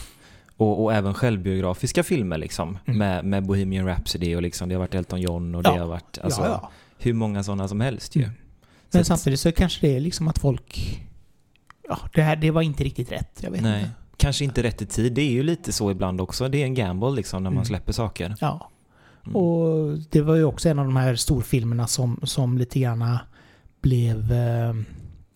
[0.57, 2.77] Och, och även självbiografiska filmer liksom.
[2.85, 2.97] Mm.
[2.99, 5.79] Med, med Bohemian Rhapsody och liksom, det har varit Elton John och det Ja.
[5.79, 6.71] har varit alltså, ja, ja.
[6.97, 8.21] hur många sådana som helst ju.
[8.23, 8.33] Mm.
[8.35, 10.99] Så Men att- samtidigt så kanske det är liksom att folk...
[11.89, 13.39] Ja, det här det var inte riktigt rätt.
[13.41, 13.79] Jag vet Nej.
[13.81, 13.91] inte.
[14.17, 15.13] Kanske inte rätt i tid.
[15.13, 16.47] Det är ju lite så ibland också.
[16.49, 17.65] Det är en gamble liksom när man Mm.
[17.65, 18.35] släpper saker.
[18.41, 18.69] Ja.
[19.25, 19.35] Mm.
[19.35, 23.17] Och det var ju också en av de här storfilmerna som, som lite grann
[23.81, 24.73] blev eh,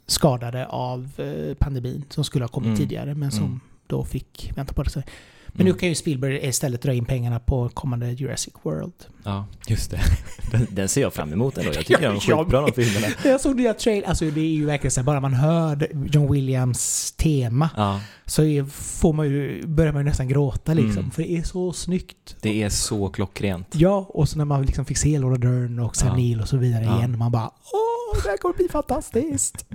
[0.06, 2.78] skadade av eh, pandemin som skulle ha kommit Mm.
[2.78, 3.60] tidigare men som Mm.
[3.88, 5.04] då fick vänta på det.
[5.48, 5.74] Men Mm.
[5.74, 8.94] nu kan ju Spielberg istället dra in pengarna på kommande Jurassic World.
[9.24, 10.00] Ja, just det.
[10.52, 11.70] Den, den ser jag fram emot ändå.
[11.70, 13.14] Jag tycker Ja, de är jag skitbra de filmerna.
[13.26, 16.32] Jag såg nya trail, alltså det är ju verkligen så här, bara man hör John
[16.32, 18.42] Williams tema Ja, så
[18.74, 20.98] får man ju, börjar man ju nästan gråta liksom.
[20.98, 21.12] Mm.
[21.12, 22.36] För det är så snyggt.
[22.42, 23.68] det är så klockrent.
[23.72, 26.16] Ja, och så när man liksom fick se Laura Dern och Sam Ja.
[26.16, 26.98] Neill och så vidare Ja.
[26.98, 27.18] igen.
[27.18, 29.66] Man bara åh, det här kommer bli fantastiskt.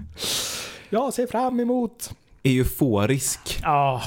[0.90, 2.11] Jag ser fram emot.
[2.44, 3.58] Euforisk.
[3.62, 4.02] Ja.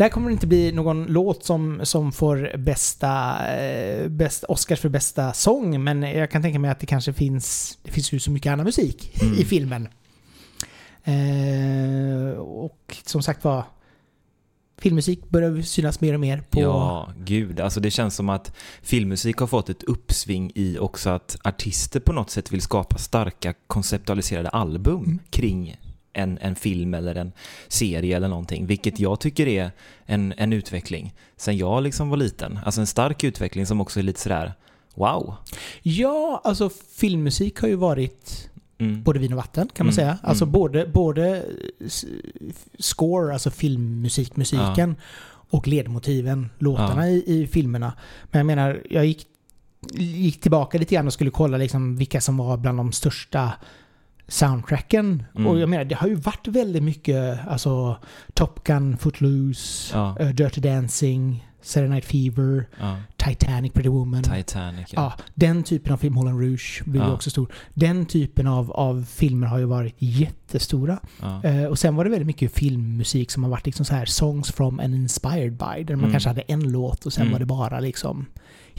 [0.00, 4.88] Där kommer det inte bli någon låt som, som får bästa, eh, bäst, Oscars för
[4.88, 8.30] bästa sång, men jag kan tänka mig att det kanske finns, det finns ju så
[8.30, 9.34] mycket annan musik Mm.
[9.38, 9.88] i filmen.
[11.04, 13.64] Eh, och som sagt var,
[14.78, 16.60] filmmusik börjar synas mer och mer på...
[16.60, 17.60] Ja, gud.
[17.60, 22.12] Alltså det känns som att filmmusik har fått ett uppsving i också att artister på
[22.12, 25.18] något sätt vill skapa starka konceptualiserade album Mm.
[25.30, 25.76] kring
[26.12, 27.32] en, en film eller en
[27.68, 28.66] serie eller någonting.
[28.66, 29.70] Vilket jag tycker är
[30.06, 32.58] en, en utveckling sen jag liksom var liten.
[32.64, 34.52] Alltså en stark utveckling som också är lite sådär
[34.94, 35.34] wow.
[35.82, 38.46] Ja, alltså filmmusik har ju varit
[38.78, 39.02] Mm.
[39.02, 40.18] både vin och vatten kan man Mm, säga.
[40.22, 40.52] Alltså mm.
[40.52, 41.44] både, både
[42.78, 44.96] score, alltså filmmusik, musiken
[45.50, 47.92] och ledmotiven, låtarna i, i filmerna.
[48.30, 49.26] Men jag menar, jag gick,
[49.98, 53.52] gick tillbaka lite grann och skulle kolla liksom vilka som var bland de största
[54.30, 55.22] soundtracken.
[55.36, 55.46] Mm.
[55.46, 57.96] Och jag menar, det har ju varit väldigt mycket, alltså
[58.34, 60.16] Top Gun, Footloose, Ja.
[60.20, 62.96] eh, Dirty Dancing, Saturday Night Fever, Ja.
[63.16, 64.22] Titanic, Pretty Woman.
[64.22, 64.88] Titanic.
[64.92, 67.12] Ja, den typen av film, Moulin Rouge, ju Ja.
[67.12, 67.52] också stor.
[67.74, 70.98] Den typen av, av filmer har ju varit jättestora.
[71.20, 71.44] Ja.
[71.44, 74.52] Eh, och sen var det väldigt mycket filmmusik som har varit liksom så här songs
[74.52, 75.84] from and inspired by.
[75.84, 76.10] Där man Mm.
[76.10, 77.32] kanske hade en låt och sen Mm.
[77.32, 78.26] var det bara liksom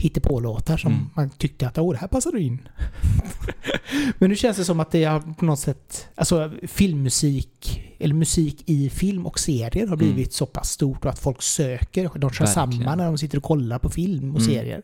[0.02, 1.04] hittepå-låtar som Mm.
[1.16, 2.68] man tyckte att åh, det här passade in.
[4.18, 8.62] Men nu känns det som att det har på något sätt, alltså filmmusik, eller musik
[8.66, 10.30] i film och serier har blivit Mm.
[10.30, 12.10] så pass stort och att folk söker.
[12.18, 14.52] De kör samman när de sitter och kollar på film och Mm.
[14.54, 14.82] serier.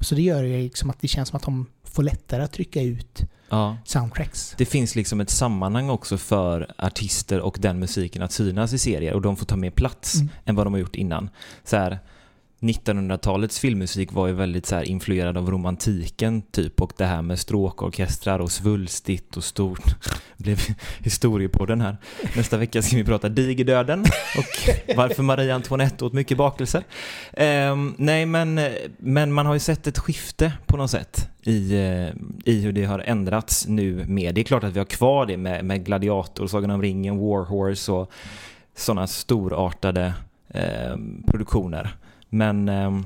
[0.00, 2.82] Så det gör ju liksom att det känns som att de får lättare att trycka
[2.82, 3.76] ut ja.
[3.84, 4.54] soundtracks.
[4.58, 9.12] Det finns liksom ett sammanhang också för artister och den musiken att synas i serier
[9.14, 10.28] och de får ta mer plats Mm.
[10.44, 11.30] än vad de har gjort innan.
[11.64, 11.98] Så här,
[12.60, 18.38] 1900-talets filmmusik var ju väldigt så influerad av romantiken typ och det här med stråkorkestrar
[18.38, 19.84] och svulstigt och stort
[20.36, 20.60] blev
[20.98, 21.96] historiepodden här.
[22.36, 24.00] Nästa vecka ska vi prata digerdöden
[24.38, 26.84] och varför Marie Antoinette åt mycket bakelser.
[27.32, 28.60] Ehm, nej men,
[28.98, 32.08] men man har ju sett ett skifte på något sätt i, eh,
[32.44, 34.34] i hur det har ändrats nu med.
[34.34, 37.44] Det är klart att vi har kvar det med, med Gladiator, Sagan om ringen, War
[37.44, 38.10] Horse och
[38.76, 40.14] sådana storartade
[40.48, 41.96] eh, produktioner.
[42.36, 43.00] Men, eh,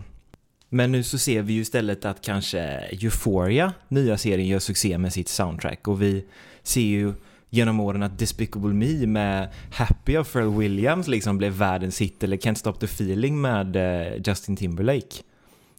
[0.68, 2.60] men nu så ser vi ju istället att kanske
[3.02, 6.24] Euphoria, nya serien, gör succé med sitt soundtrack och vi
[6.62, 7.12] ser ju
[7.50, 12.36] genom åren att Despicable Me med Happy of Pharrell Williams liksom blev världens hit eller
[12.36, 15.16] Can't Stop the Feeling med eh, Justin Timberlake.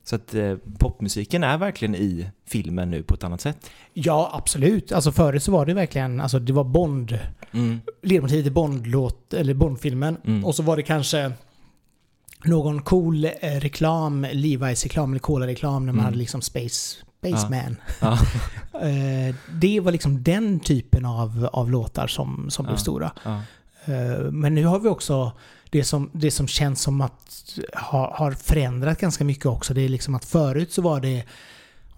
[0.03, 3.69] Så att eh, popmusiken är verkligen i filmen nu på ett annat sätt.
[3.93, 4.91] Ja, absolut.
[4.91, 7.19] Alltså förut så var det verkligen, alltså det var Bond,
[7.53, 7.81] Mm.
[8.01, 10.17] ledmotivet i Bond-låt, eller Bond-filmen.
[10.25, 10.45] Mm.
[10.45, 11.31] Och så var det kanske
[12.43, 16.05] någon cool eh, reklam, Levi's-reklam eller Cola-reklam när man Mm.
[16.05, 17.75] hade liksom Space, Spaceman.
[18.01, 18.17] Ja.
[18.81, 22.79] Eh, det var liksom den typen av, av låtar som, som blev Ja.
[22.79, 23.11] stora.
[23.23, 23.41] Ja.
[23.93, 25.31] Eh, Men nu har vi också
[25.69, 29.73] det som, det som känns som att ha, har förändrat ganska mycket också.
[29.73, 31.23] Det är liksom att förut så var det,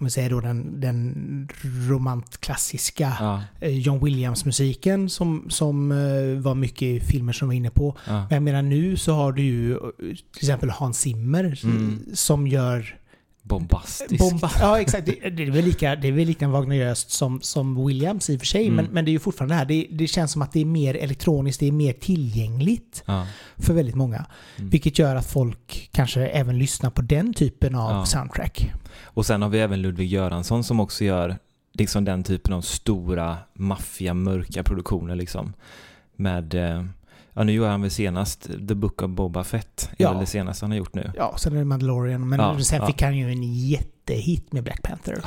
[0.04, 1.48] om vi säger då den, den
[1.90, 3.42] romantklassiska Ja.
[3.60, 7.98] eh, John Williams-musiken som, som eh, var mycket i filmer som vi var inne på.
[8.08, 8.14] Ja.
[8.14, 12.00] Men jag menar nu så har du ju eh, till exempel Hans Zimmer Mm.
[12.14, 12.96] som gör
[13.44, 14.20] Bombastisk.
[14.20, 14.52] bomba.
[14.60, 18.30] Ja exakt, det, det, är väl lika, det är väl lika Wagneriöst som, som Williams
[18.30, 18.64] i och för sig.
[18.68, 18.76] Mm.
[18.76, 20.66] Men, men det är ju fortfarande det här, det, det känns som att det är
[20.66, 23.28] mer elektroniskt, det är mer tillgängligt Ja.
[23.58, 24.26] för väldigt många.
[24.58, 24.70] Mm.
[24.70, 28.06] Vilket gör att folk kanske även lyssnar på den typen av Ja.
[28.06, 28.72] soundtrack.
[29.04, 31.38] Och sen har vi även Ludvig Göransson som också gör
[31.74, 35.54] liksom den typen av stora, maffiga, mörka produktioner liksom.
[36.16, 36.86] Med, eh,
[37.34, 39.90] ja nu gör han väl senast The Book of Boba Fett.
[39.98, 40.12] Ja.
[40.12, 41.12] väl det senaste han har gjort nu.
[41.18, 42.88] Ja, sen är det Mandalorian, men Ja, sen ja.
[42.88, 45.22] fick han ju en jättehit med Black Panther.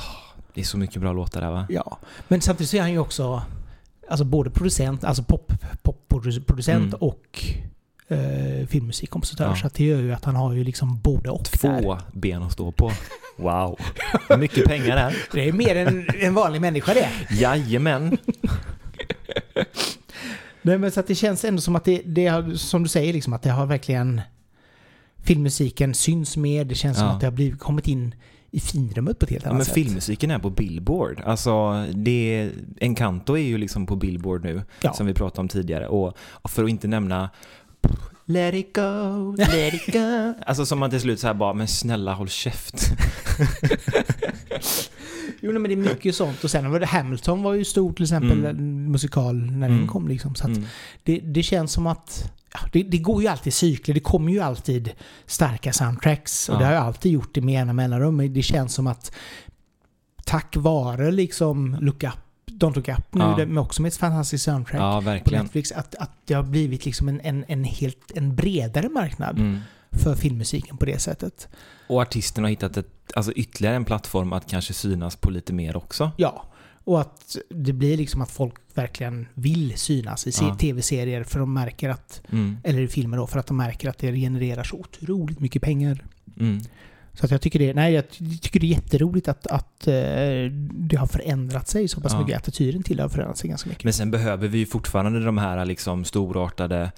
[0.55, 1.67] Det är så mycket bra låtar där va?
[1.69, 3.43] Ja, men samtidigt så är han ju också
[4.09, 6.99] alltså både producent, alltså pop, popproducent Mm.
[7.01, 7.45] och
[8.09, 9.45] eh, filmmusikkompositör.
[9.49, 9.57] Ja.
[9.57, 11.81] Så det gör ju att han har ju liksom både och där.
[11.81, 12.93] Två ben att stå på.
[13.37, 13.79] Wow.
[14.39, 15.17] Mycket pengar där.
[15.33, 17.09] Det är mer än en vanlig människa det.
[17.31, 18.17] Jajamän.
[20.67, 23.13] Nej, men så att det känns ändå som att det, det har, som du säger,
[23.13, 24.21] liksom att det har verkligen
[25.23, 26.65] filmmusiken syns mer.
[26.65, 27.13] Det känns som Ja.
[27.13, 28.15] att det har blivit, kommit in
[28.51, 29.75] i finrummet på ett helt Ja, annat men sätt.
[29.75, 31.21] filmmusiken är på Billboard.
[31.25, 32.51] Alltså, det,
[32.81, 34.93] Encanto är ju liksom på Billboard nu, Ja.
[34.93, 35.87] som vi pratade om tidigare.
[35.89, 37.31] Och för att inte nämna
[38.29, 40.35] Let it go, let it go.
[40.47, 42.91] Alltså som man till slut så här bara, men snälla håll käft.
[45.41, 46.45] Jo, men det är mycket sånt.
[46.45, 48.93] Och sen var det Hamilton var ju stor till exempel, Mm.
[48.93, 49.79] musikal när Mm.
[49.79, 50.35] den kom liksom.
[50.35, 50.65] Så Mm.
[51.03, 53.95] det, det känns som att ja, det, det går ju alltid i cykler.
[53.95, 54.91] Det kommer ju alltid
[55.27, 56.49] starka soundtracks.
[56.49, 56.59] Och Ja.
[56.59, 58.33] det har jag alltid gjort det med jämna mellanrum.
[58.35, 59.13] Det känns som att
[60.25, 62.13] tack vare liksom Look Up,
[62.59, 63.47] Don't Look Up nu, Ja.
[63.47, 65.31] med också med ett fantastiskt soundtrack Ja, på.
[65.31, 69.59] Netflix, att, att det har blivit liksom en, en, en helt en bredare marknad Mm.
[69.91, 71.49] för filmmusiken på det sättet.
[71.89, 75.77] Och artisten har hittat ett, alltså ytterligare en plattform att kanske synas på lite mer
[75.77, 76.11] också.
[76.17, 76.47] Ja,
[76.85, 80.55] och att det blir liksom att folk verkligen vill synas i Ja.
[80.55, 82.57] tv-serier för de märker att, Mm.
[82.65, 86.05] eller i filmer då, för att de märker att det genererar så otroligt mycket pengar.
[86.41, 86.61] Mm.
[87.21, 88.11] Så att jag tycker det, nej, jag
[88.43, 89.95] tycker det är jätteroligt att, att eh,
[90.73, 92.21] det har förändrat sig så pass Ja.
[92.21, 92.37] mycket.
[92.37, 93.85] Attityden till det har förändrat sig ganska mycket.
[93.85, 96.93] Men sen behöver vi ju fortfarande de här liksom storartade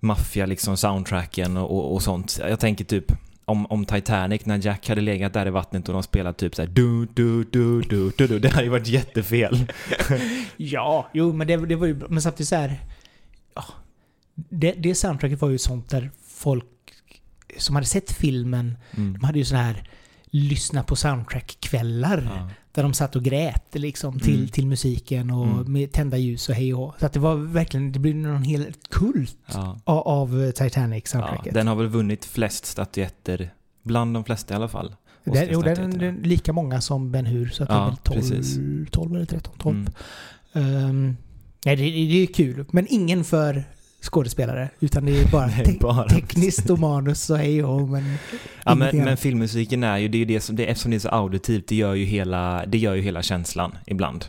[0.00, 2.38] maffia liksom soundtracken och, och, sånt.
[2.48, 3.12] Jag tänker typ
[3.44, 6.68] om, om Titanic när Jack hade legat där i vattnet och de spelade typ såhär
[6.68, 8.38] du, du, du, du, du, du.
[8.38, 9.66] Det hade ju varit jättefel.
[10.56, 12.00] Ja, jo men det, det var ju.
[12.08, 12.80] Men samtidigt så här...
[13.54, 13.64] Ja,
[14.34, 16.64] det, det soundtracket var ju sånt där folk
[17.58, 19.12] som hade sett filmen, Mm.
[19.12, 19.88] de hade ju så här
[20.30, 22.30] lyssna på soundtrack-kvällar.
[22.36, 22.48] Ja.
[22.72, 24.48] Där de satt och grät liksom till, Mm.
[24.48, 25.72] till musiken och Mm.
[25.72, 28.66] med tända ljus och hej och Så att det var verkligen, det blev någon hel
[28.90, 29.78] kult Ja.
[29.84, 31.54] av, av Ja, Titanic-soundtracket.
[31.54, 33.50] den har väl vunnit flest statyetter,
[33.82, 34.94] bland de flesta i alla fall.
[35.24, 37.96] Den, jo, den, den, lika många som Ben Hur, så att det Ja, är väl
[37.96, 38.58] 12, precis.
[38.90, 39.76] 12 eller 13, 12.
[40.52, 40.74] Mm.
[40.76, 41.16] Ehm,
[41.64, 42.64] nej, det, det är kul.
[42.70, 43.64] Men ingen för
[44.02, 44.68] skådespelare.
[44.80, 48.14] Utan det är bara, te- bara- tekniskt och manus och hej och men...
[48.64, 50.98] Ja, men, men filmmusiken är ju, det är ju det som, det, eftersom det är
[50.98, 54.24] så auditivt, det gör ju hela, det gör ju hela känslan ibland.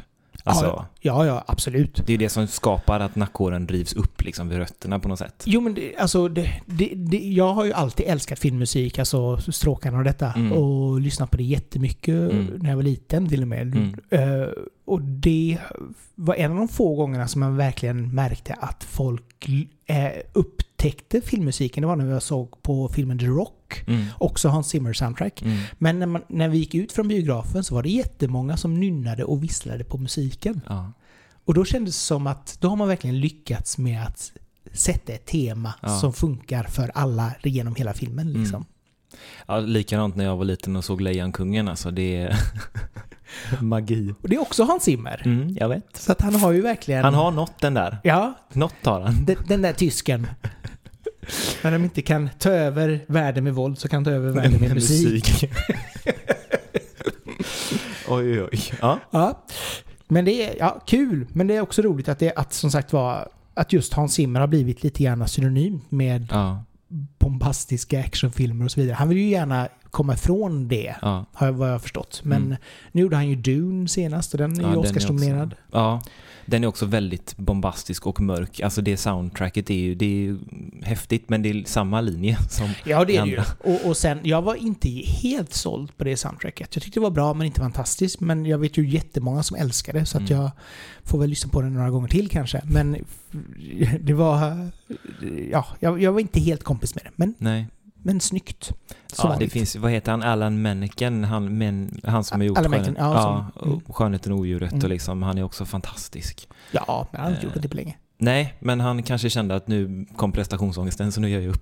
[0.45, 2.01] Alltså, ja, ja, ja, absolut.
[2.05, 5.43] det är det som skapar att nackhåren drivs upp liksom vid rötterna på något sätt.
[5.45, 9.97] Jo men det, alltså, det, det, det, jag har ju alltid älskat filmmusik, alltså stråkarna
[9.97, 10.31] och detta.
[10.31, 10.51] Mm.
[10.51, 12.45] Och lyssnat på det jättemycket Mm.
[12.59, 13.61] när jag var liten till och med.
[13.75, 13.95] Mm.
[14.09, 14.47] Eh,
[14.85, 15.57] och det
[16.15, 21.81] var en av de få gångerna som man verkligen märkte att folk uh, upptäckte filmmusiken.
[21.81, 23.62] Det var när jag såg på filmen The Rock.
[23.87, 24.05] Mm.
[24.17, 25.41] Också Hans Zimmer soundtrack.
[25.41, 25.57] Mm.
[25.77, 29.23] Men när, man, när vi gick ut från biografen så var det jättemånga som nynnade
[29.23, 30.61] och visslade på musiken.
[30.69, 30.93] Ja.
[31.45, 34.31] Och då kändes det som att då har man verkligen lyckats med att
[34.73, 35.89] sätta ett tema Ja.
[35.99, 38.27] som funkar för alla genom hela filmen.
[38.29, 38.41] Mm.
[38.41, 38.65] Liksom.
[39.47, 42.35] ja, likadant när jag var liten och såg Lejonkungen, alltså det är
[43.61, 44.13] magi.
[44.21, 45.21] Och det är också Hans Zimmer.
[45.25, 45.97] Mm, jag vet.
[45.97, 47.03] Så att han har ju verkligen...
[47.03, 47.97] Han har nått den där.
[48.03, 49.25] Ja, Något har han.
[49.25, 50.27] den, den där tysken.
[51.63, 54.61] När de inte kan ta över världen med våld så kan de ta över världen
[54.61, 55.43] med musik.
[58.07, 58.59] oj, oj, oj.
[58.81, 58.99] Ja.
[59.11, 59.45] Ja.
[60.07, 61.27] Men det är ja, kul.
[61.33, 64.39] Men det är också roligt att det att som sagt var att just Hans Zimmer
[64.39, 66.63] har blivit lite grann synonymt med ja.
[67.19, 68.95] bombastiska actionfilmer och så vidare.
[68.95, 71.25] Han vill ju gärna komma ifrån det, Ja.
[71.33, 72.21] har jag, vad jag har förstått.
[72.23, 72.57] Men Mm.
[72.91, 75.55] nu gjorde han ju Dune senast och den är Ja, ju Oscarsnominerad.
[75.71, 76.01] Ja,
[76.45, 78.59] den är också väldigt bombastisk och mörk.
[78.59, 80.37] Alltså det soundtracket är ju, det är ju
[80.81, 83.39] häftigt men det är samma linje som Ja, det är det ju.
[83.59, 86.75] Och, och sen, jag var inte helt såld på det soundtracket.
[86.75, 88.19] Jag tyckte det var bra, men inte fantastiskt.
[88.19, 90.41] Men jag vet ju jättemånga som älskar det, så att Mm.
[90.43, 90.51] jag
[91.03, 92.61] får väl lyssna på det några gånger till kanske.
[92.65, 92.97] Men
[94.01, 94.67] det var...
[95.51, 97.11] Ja, jag, jag var inte helt kompis med det.
[97.15, 97.67] Men, Nej.
[98.03, 98.71] Men snyggt.
[99.17, 102.71] Ja, det finns, vad heter han, Alan Menken, han, men, han som har gjort Alan
[102.71, 103.81] Menken, Skönhet- ja, som- mm.
[103.89, 104.83] Skönheten och odjuret Mm.
[104.83, 106.47] och liksom, han är också fantastisk.
[106.71, 107.95] Ja, men han inte gjort Eh, det på länge.
[108.17, 111.61] Nej, men han kanske kände att nu kom prestationsångesten så nu gör jag upp.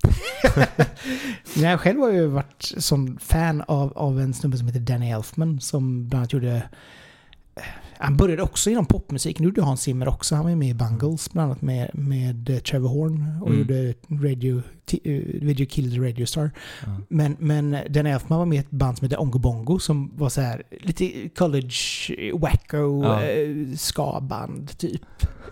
[1.56, 5.60] Jag själv har ju varit som fan av, av en snubbe som heter Danny Elfman
[5.62, 6.64] som bland annat gjorde...
[8.02, 9.40] Han började också inom popmusik.
[9.40, 10.36] Nu gjorde Hans Zimmer också.
[10.36, 13.60] Han var med i Bungles bland annat med, med eh, Trevor Horn och Mm.
[13.60, 13.94] gjorde
[14.30, 14.62] Radio,
[15.04, 15.12] eh,
[15.42, 16.52] Video Killed the Radio Star.
[16.86, 16.98] Ja.
[17.10, 20.30] Men, men Danny Elfman var med i ett band som heter Ongo Bongo som var
[20.30, 21.72] så här lite college
[22.34, 23.24] wacko Ja.
[23.24, 25.02] eh, ska-band typ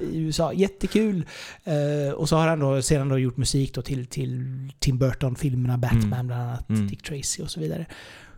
[0.02, 0.54] i USA.
[0.54, 1.26] Jättekul.
[1.64, 4.46] Eh, och så har han då sedan då gjort musik då till, till
[4.80, 6.28] Tim Burton-filmerna, Batman Mm.
[6.28, 6.88] bland annat, Mm.
[6.88, 7.86] Dick Tracy och så vidare.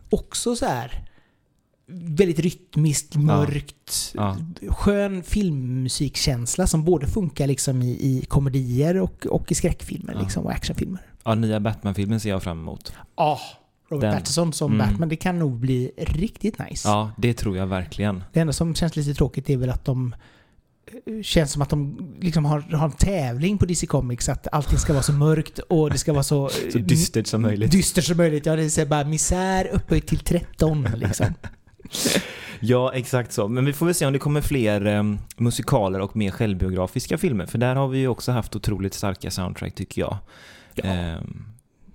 [0.09, 1.07] Också så här
[1.93, 4.37] väldigt rytmiskt, mörkt, Ja.
[4.69, 10.21] skön filmmusikkänsla som både funkar liksom i, i komedier och, och i skräckfilmer Ja.
[10.21, 11.01] liksom, och actionfilmer.
[11.23, 12.93] Ja, nya Batman-filmen ser jag fram emot.
[13.17, 13.39] Ja,
[13.89, 14.13] Robert Den.
[14.13, 14.87] Pattinson som Mm.
[14.89, 16.87] Batman, det kan nog bli riktigt nice.
[16.89, 18.23] Ja, det tror jag verkligen.
[18.33, 20.15] Det enda som känns lite tråkigt är väl att de
[21.05, 24.77] eh, känns som att de liksom har, har en tävling på DC Comics att allting
[24.77, 26.49] ska vara så mörkt och det ska vara så...
[26.71, 27.71] Så dystert som möjligt.
[27.71, 28.45] Dystert som möjligt.
[28.45, 31.25] Ja, det är bara misär upphöjt till 13 liksom.
[32.63, 33.47] Ja, exakt så.
[33.47, 35.03] Men vi får väl se om det kommer fler eh,
[35.37, 37.45] musikaler och mer självbiografiska filmer.
[37.45, 40.17] För där har vi ju också haft otroligt starka soundtrack tycker jag.
[40.75, 40.83] Ja.
[40.83, 41.43] Ehm,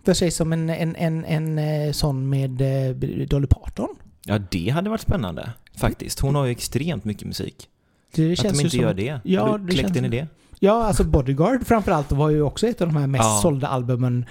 [0.05, 3.89] Vad sägs om en, en, en, en eh, sån med eh, Dolly Parton?
[4.25, 6.21] ja, det hade varit spännande faktiskt.
[6.21, 7.69] Hon har ju extremt mycket musik.
[8.15, 9.21] Det Att känns de inte som, gör det.
[9.25, 10.27] Ja, Har det du kläckt känns- in i det?
[10.59, 13.39] Ja, alltså Bodyguard framförallt var ju också ett av de här mest Ja.
[13.43, 14.25] sålda albumen.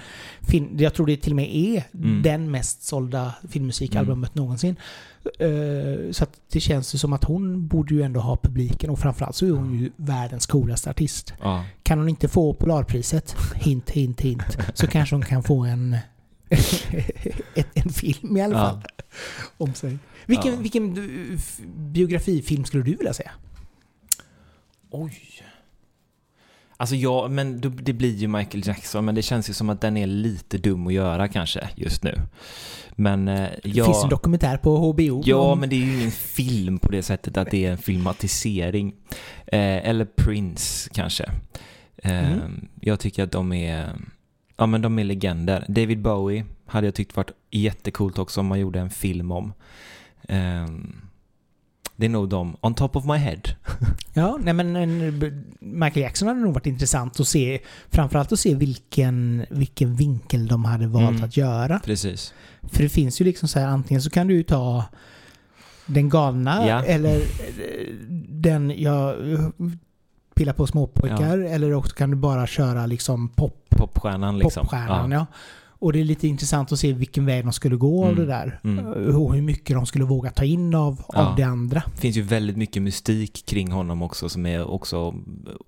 [0.76, 2.22] Jag tror det till och med är Mm.
[2.22, 4.76] den mest sålda filmmusikalbumet någonsin.
[5.38, 9.36] Eh, så det känns ju som att hon borde ju ändå ha publiken och framförallt
[9.36, 11.32] så är hon ju världens coolaste artist.
[11.42, 11.64] Ja.
[11.82, 15.96] Kan hon inte få Polarpriset, hint, hint, hint, så kanske hon kan få en,
[17.54, 18.70] ett, en film i alla Ja.
[18.70, 18.82] fall.
[19.58, 19.98] Om sig.
[20.26, 20.60] Vilken, Ja.
[20.60, 20.96] vilken
[21.32, 21.38] eh,
[21.76, 23.30] biografifilm skulle du vilja säga?
[24.90, 25.18] Oj.
[26.76, 29.96] Alltså ja, men det blir ju Michael Jackson, men det känns ju som att den
[29.96, 32.20] är lite dum att göra kanske just nu.
[32.90, 33.84] Men eh, Det ja...
[33.84, 35.22] finns en dokumentär på HBO.
[35.24, 38.94] Ja, men det är ju ingen film på det sättet att det är en filmatisering.
[39.46, 41.24] Eh, eller Prince kanske.
[41.96, 42.68] Eh, Mm.
[42.80, 43.92] Jag tycker att de är,
[44.56, 45.64] ja men de är legender.
[45.68, 49.52] David Bowie hade jag tyckt varit jättecoolt också om man gjorde en film om.
[50.28, 50.66] Eh,
[51.96, 53.40] det är nog de, on top of my head.
[54.12, 55.30] Ja, nej men en, b-
[55.60, 57.58] Michael Jackson hade nog varit intressant att se.
[57.90, 61.24] Framförallt att se vilken, vilken vinkel de hade valt Mm.
[61.24, 61.78] att göra.
[61.84, 62.34] Precis.
[62.62, 64.84] För det finns ju liksom så här, antingen så kan du ju ta
[65.86, 66.84] den galna Ja.
[66.84, 67.94] eller eh,
[68.28, 69.16] den jag
[70.34, 71.38] pillar på småpojkar.
[71.38, 74.60] Eller också kan du bara köra liksom pop, Popstjärnan liksom.
[74.62, 75.10] popstjärnan.
[75.12, 75.26] Ja.
[75.86, 78.20] Och det är lite intressant att se vilken väg de skulle gå av Mm.
[78.20, 78.60] det där.
[78.64, 78.86] Mm.
[79.16, 81.26] Och hur mycket de skulle våga ta in av, Ja.
[81.26, 81.82] av det andra.
[81.94, 85.14] Det finns ju väldigt mycket mystik kring honom också som är också,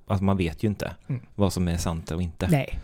[0.06, 1.22] alltså man vet ju inte Mm.
[1.34, 2.48] vad som är sant och inte.
[2.50, 2.78] Nej.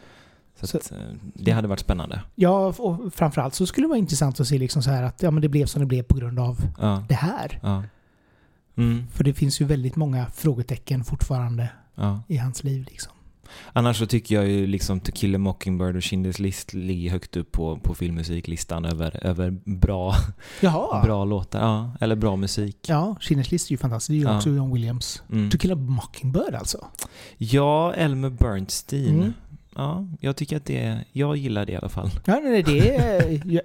[0.61, 0.99] Så, Så- att, eh,
[1.35, 2.21] det hade varit spännande.
[2.35, 5.31] Ja, och framförallt så skulle det vara intressant att se liksom så här att ja,
[5.31, 7.05] men det blev som det blev på grund av Ja.
[7.09, 7.59] det här.
[7.63, 7.83] Ja.
[8.77, 11.69] Mm, För det finns ju väldigt många frågetecken fortfarande
[12.29, 12.85] i hans liv.
[12.91, 13.13] Liksom.
[13.73, 17.37] Annars så tycker jag ju liksom To kill a Mockingbird och Schindler's list ligger högt
[17.37, 20.15] upp på, på filmmusiklistan över, över bra,
[20.61, 21.03] Jaha!
[21.05, 21.61] bra låtar.
[21.61, 22.77] Ja, eller bra musik.
[22.89, 24.09] Ja, Schindler's list är ju fantastiskt.
[24.09, 24.37] Det är ju Ja.
[24.37, 25.23] också John Williams.
[25.33, 25.51] Mm.
[25.51, 26.87] To kill a Mockingbird alltså.
[27.39, 29.15] Ja, Elmer Bernstein.
[29.19, 29.33] Mm.
[29.77, 32.11] Ja, jag tycker att det är, jag gillar det i alla fall.
[32.25, 33.63] Ja, nej, det är jag,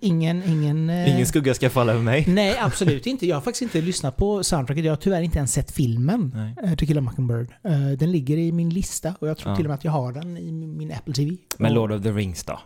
[0.00, 0.42] ingen...
[0.44, 2.24] ingen eh, Ingen skugga ska falla över mig.
[2.28, 3.26] Nej, absolut inte.
[3.26, 4.84] Jag har faktiskt inte lyssnat på soundtracket.
[4.84, 6.32] Jag har tyvärr inte ens sett filmen.
[6.34, 6.70] Nej.
[6.70, 7.48] eh, To kill a Mockingbird.
[7.64, 9.56] Eh, Den ligger i min lista och jag tror Ja.
[9.56, 11.36] till och med att jag har den i min Apple TV.
[11.58, 12.60] Men Lord of the Rings då?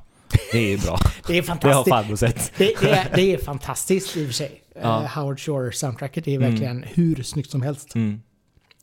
[0.53, 0.99] Det är ju bra.
[1.27, 1.89] Det är Det har fantastiskt.
[1.89, 2.53] farbror sett.
[2.59, 4.61] Det, det, är, det är fantastiskt i och för sig.
[4.83, 5.07] Ja.
[5.15, 6.51] Howard Shore-soundtracket är Mm.
[6.51, 7.95] verkligen hur snyggt som helst.
[7.95, 8.21] Mm.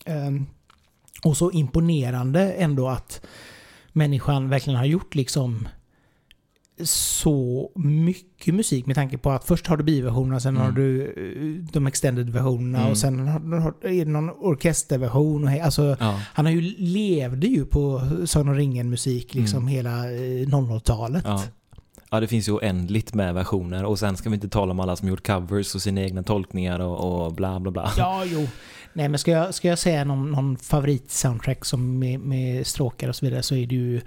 [0.05, 0.45] Ehm,
[1.23, 3.21] och så imponerande ändå att
[3.93, 5.67] människan verkligen har gjort liksom
[6.83, 10.65] så mycket musik med tanke på att först har du biversionerna, sen Mm.
[10.67, 12.91] har du eh, de extended versionerna Mm.
[12.91, 15.43] och sen har, är det någon orkesterversion.
[15.43, 16.19] Och, alltså, Ja.
[16.33, 19.67] han har ju, levde ju på Sagan om ringen-musik liksom Mm.
[19.67, 21.23] hela eh, 00-talet.
[21.27, 21.43] Ja.
[22.11, 24.95] ja, det finns ju oändligt med versioner och sen ska vi inte tala om alla
[24.95, 27.91] som gjort covers och sina egna tolkningar och, och bla bla bla.
[27.97, 28.47] Ja, jo.
[28.93, 33.15] Nej, men ska jag, ska jag säga någon, någon favorit-soundtrack som med, med stråkar och
[33.15, 34.01] så vidare så är det ju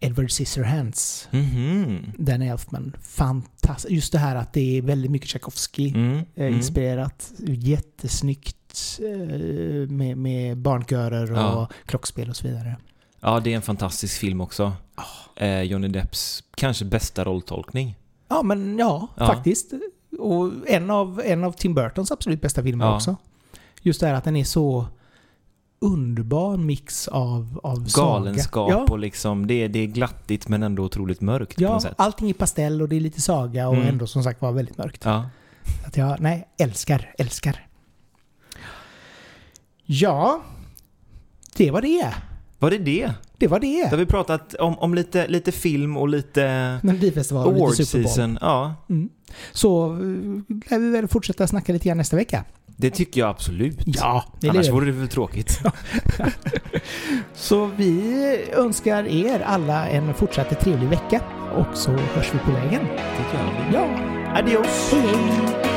[0.00, 1.28] Edward Scissorhands.
[1.30, 2.12] Mhm.
[2.18, 2.96] Danny Elfman.
[3.02, 3.90] Fantastiskt.
[3.92, 6.16] Just det här att det är väldigt mycket Tchaikovsky Mm.
[6.16, 6.54] eh, Mm.
[6.54, 7.32] inspirerat.
[7.48, 11.68] Jättesnyggt eh, med, med barnkörer och Ja.
[11.86, 12.76] klockspel och så vidare.
[13.20, 14.72] Ja, det är en fantastisk film också.
[15.36, 17.94] Eh, Johnny Depps kanske bästa rolltolkning.
[18.28, 19.26] Ja, men ja, Ja.
[19.26, 19.72] faktiskt.
[20.18, 22.94] Och en av, en av Tim Burtons absolut bästa filmer Ja.
[22.96, 23.16] också.
[23.86, 24.86] Just det här att den är så
[25.78, 28.06] underbar mix av, av saga.
[28.06, 31.72] Galenskap Ja, och liksom, det, är- det är glattigt men ändå otroligt mörkt på ja
[31.72, 31.94] något sätt.
[31.98, 33.88] allting är pastell och det är lite saga och Mm.
[33.88, 35.04] ändå som sagt var väldigt mörkt.
[35.04, 35.28] Ja.
[35.86, 37.66] Att jag, nej, älskar, älskar.
[39.84, 40.42] Ja,
[41.56, 42.14] det var det.
[42.58, 43.12] Var det det?
[43.38, 43.88] Det var Då det.
[43.90, 48.12] har vi pratat om, om lite, lite film och lite Melodifestival och lite Super Bowl.
[48.12, 48.38] season.
[48.40, 49.08] Ja, Mm.
[49.52, 49.98] Så eh,
[50.70, 52.44] lär vi väl fortsätta snacka lite grann nästa vecka.
[52.76, 53.78] Det tycker jag absolut.
[53.84, 55.60] Ja, det Annars vore det väl tråkigt.
[57.34, 61.20] Så vi önskar er alla en fortsatt trevlig vecka
[61.56, 62.82] och så hörs vi på vägen.
[62.96, 63.38] Det
[63.70, 63.74] vi.
[63.74, 63.88] Ja,
[64.34, 64.92] Adios!
[64.92, 65.75] hej hej!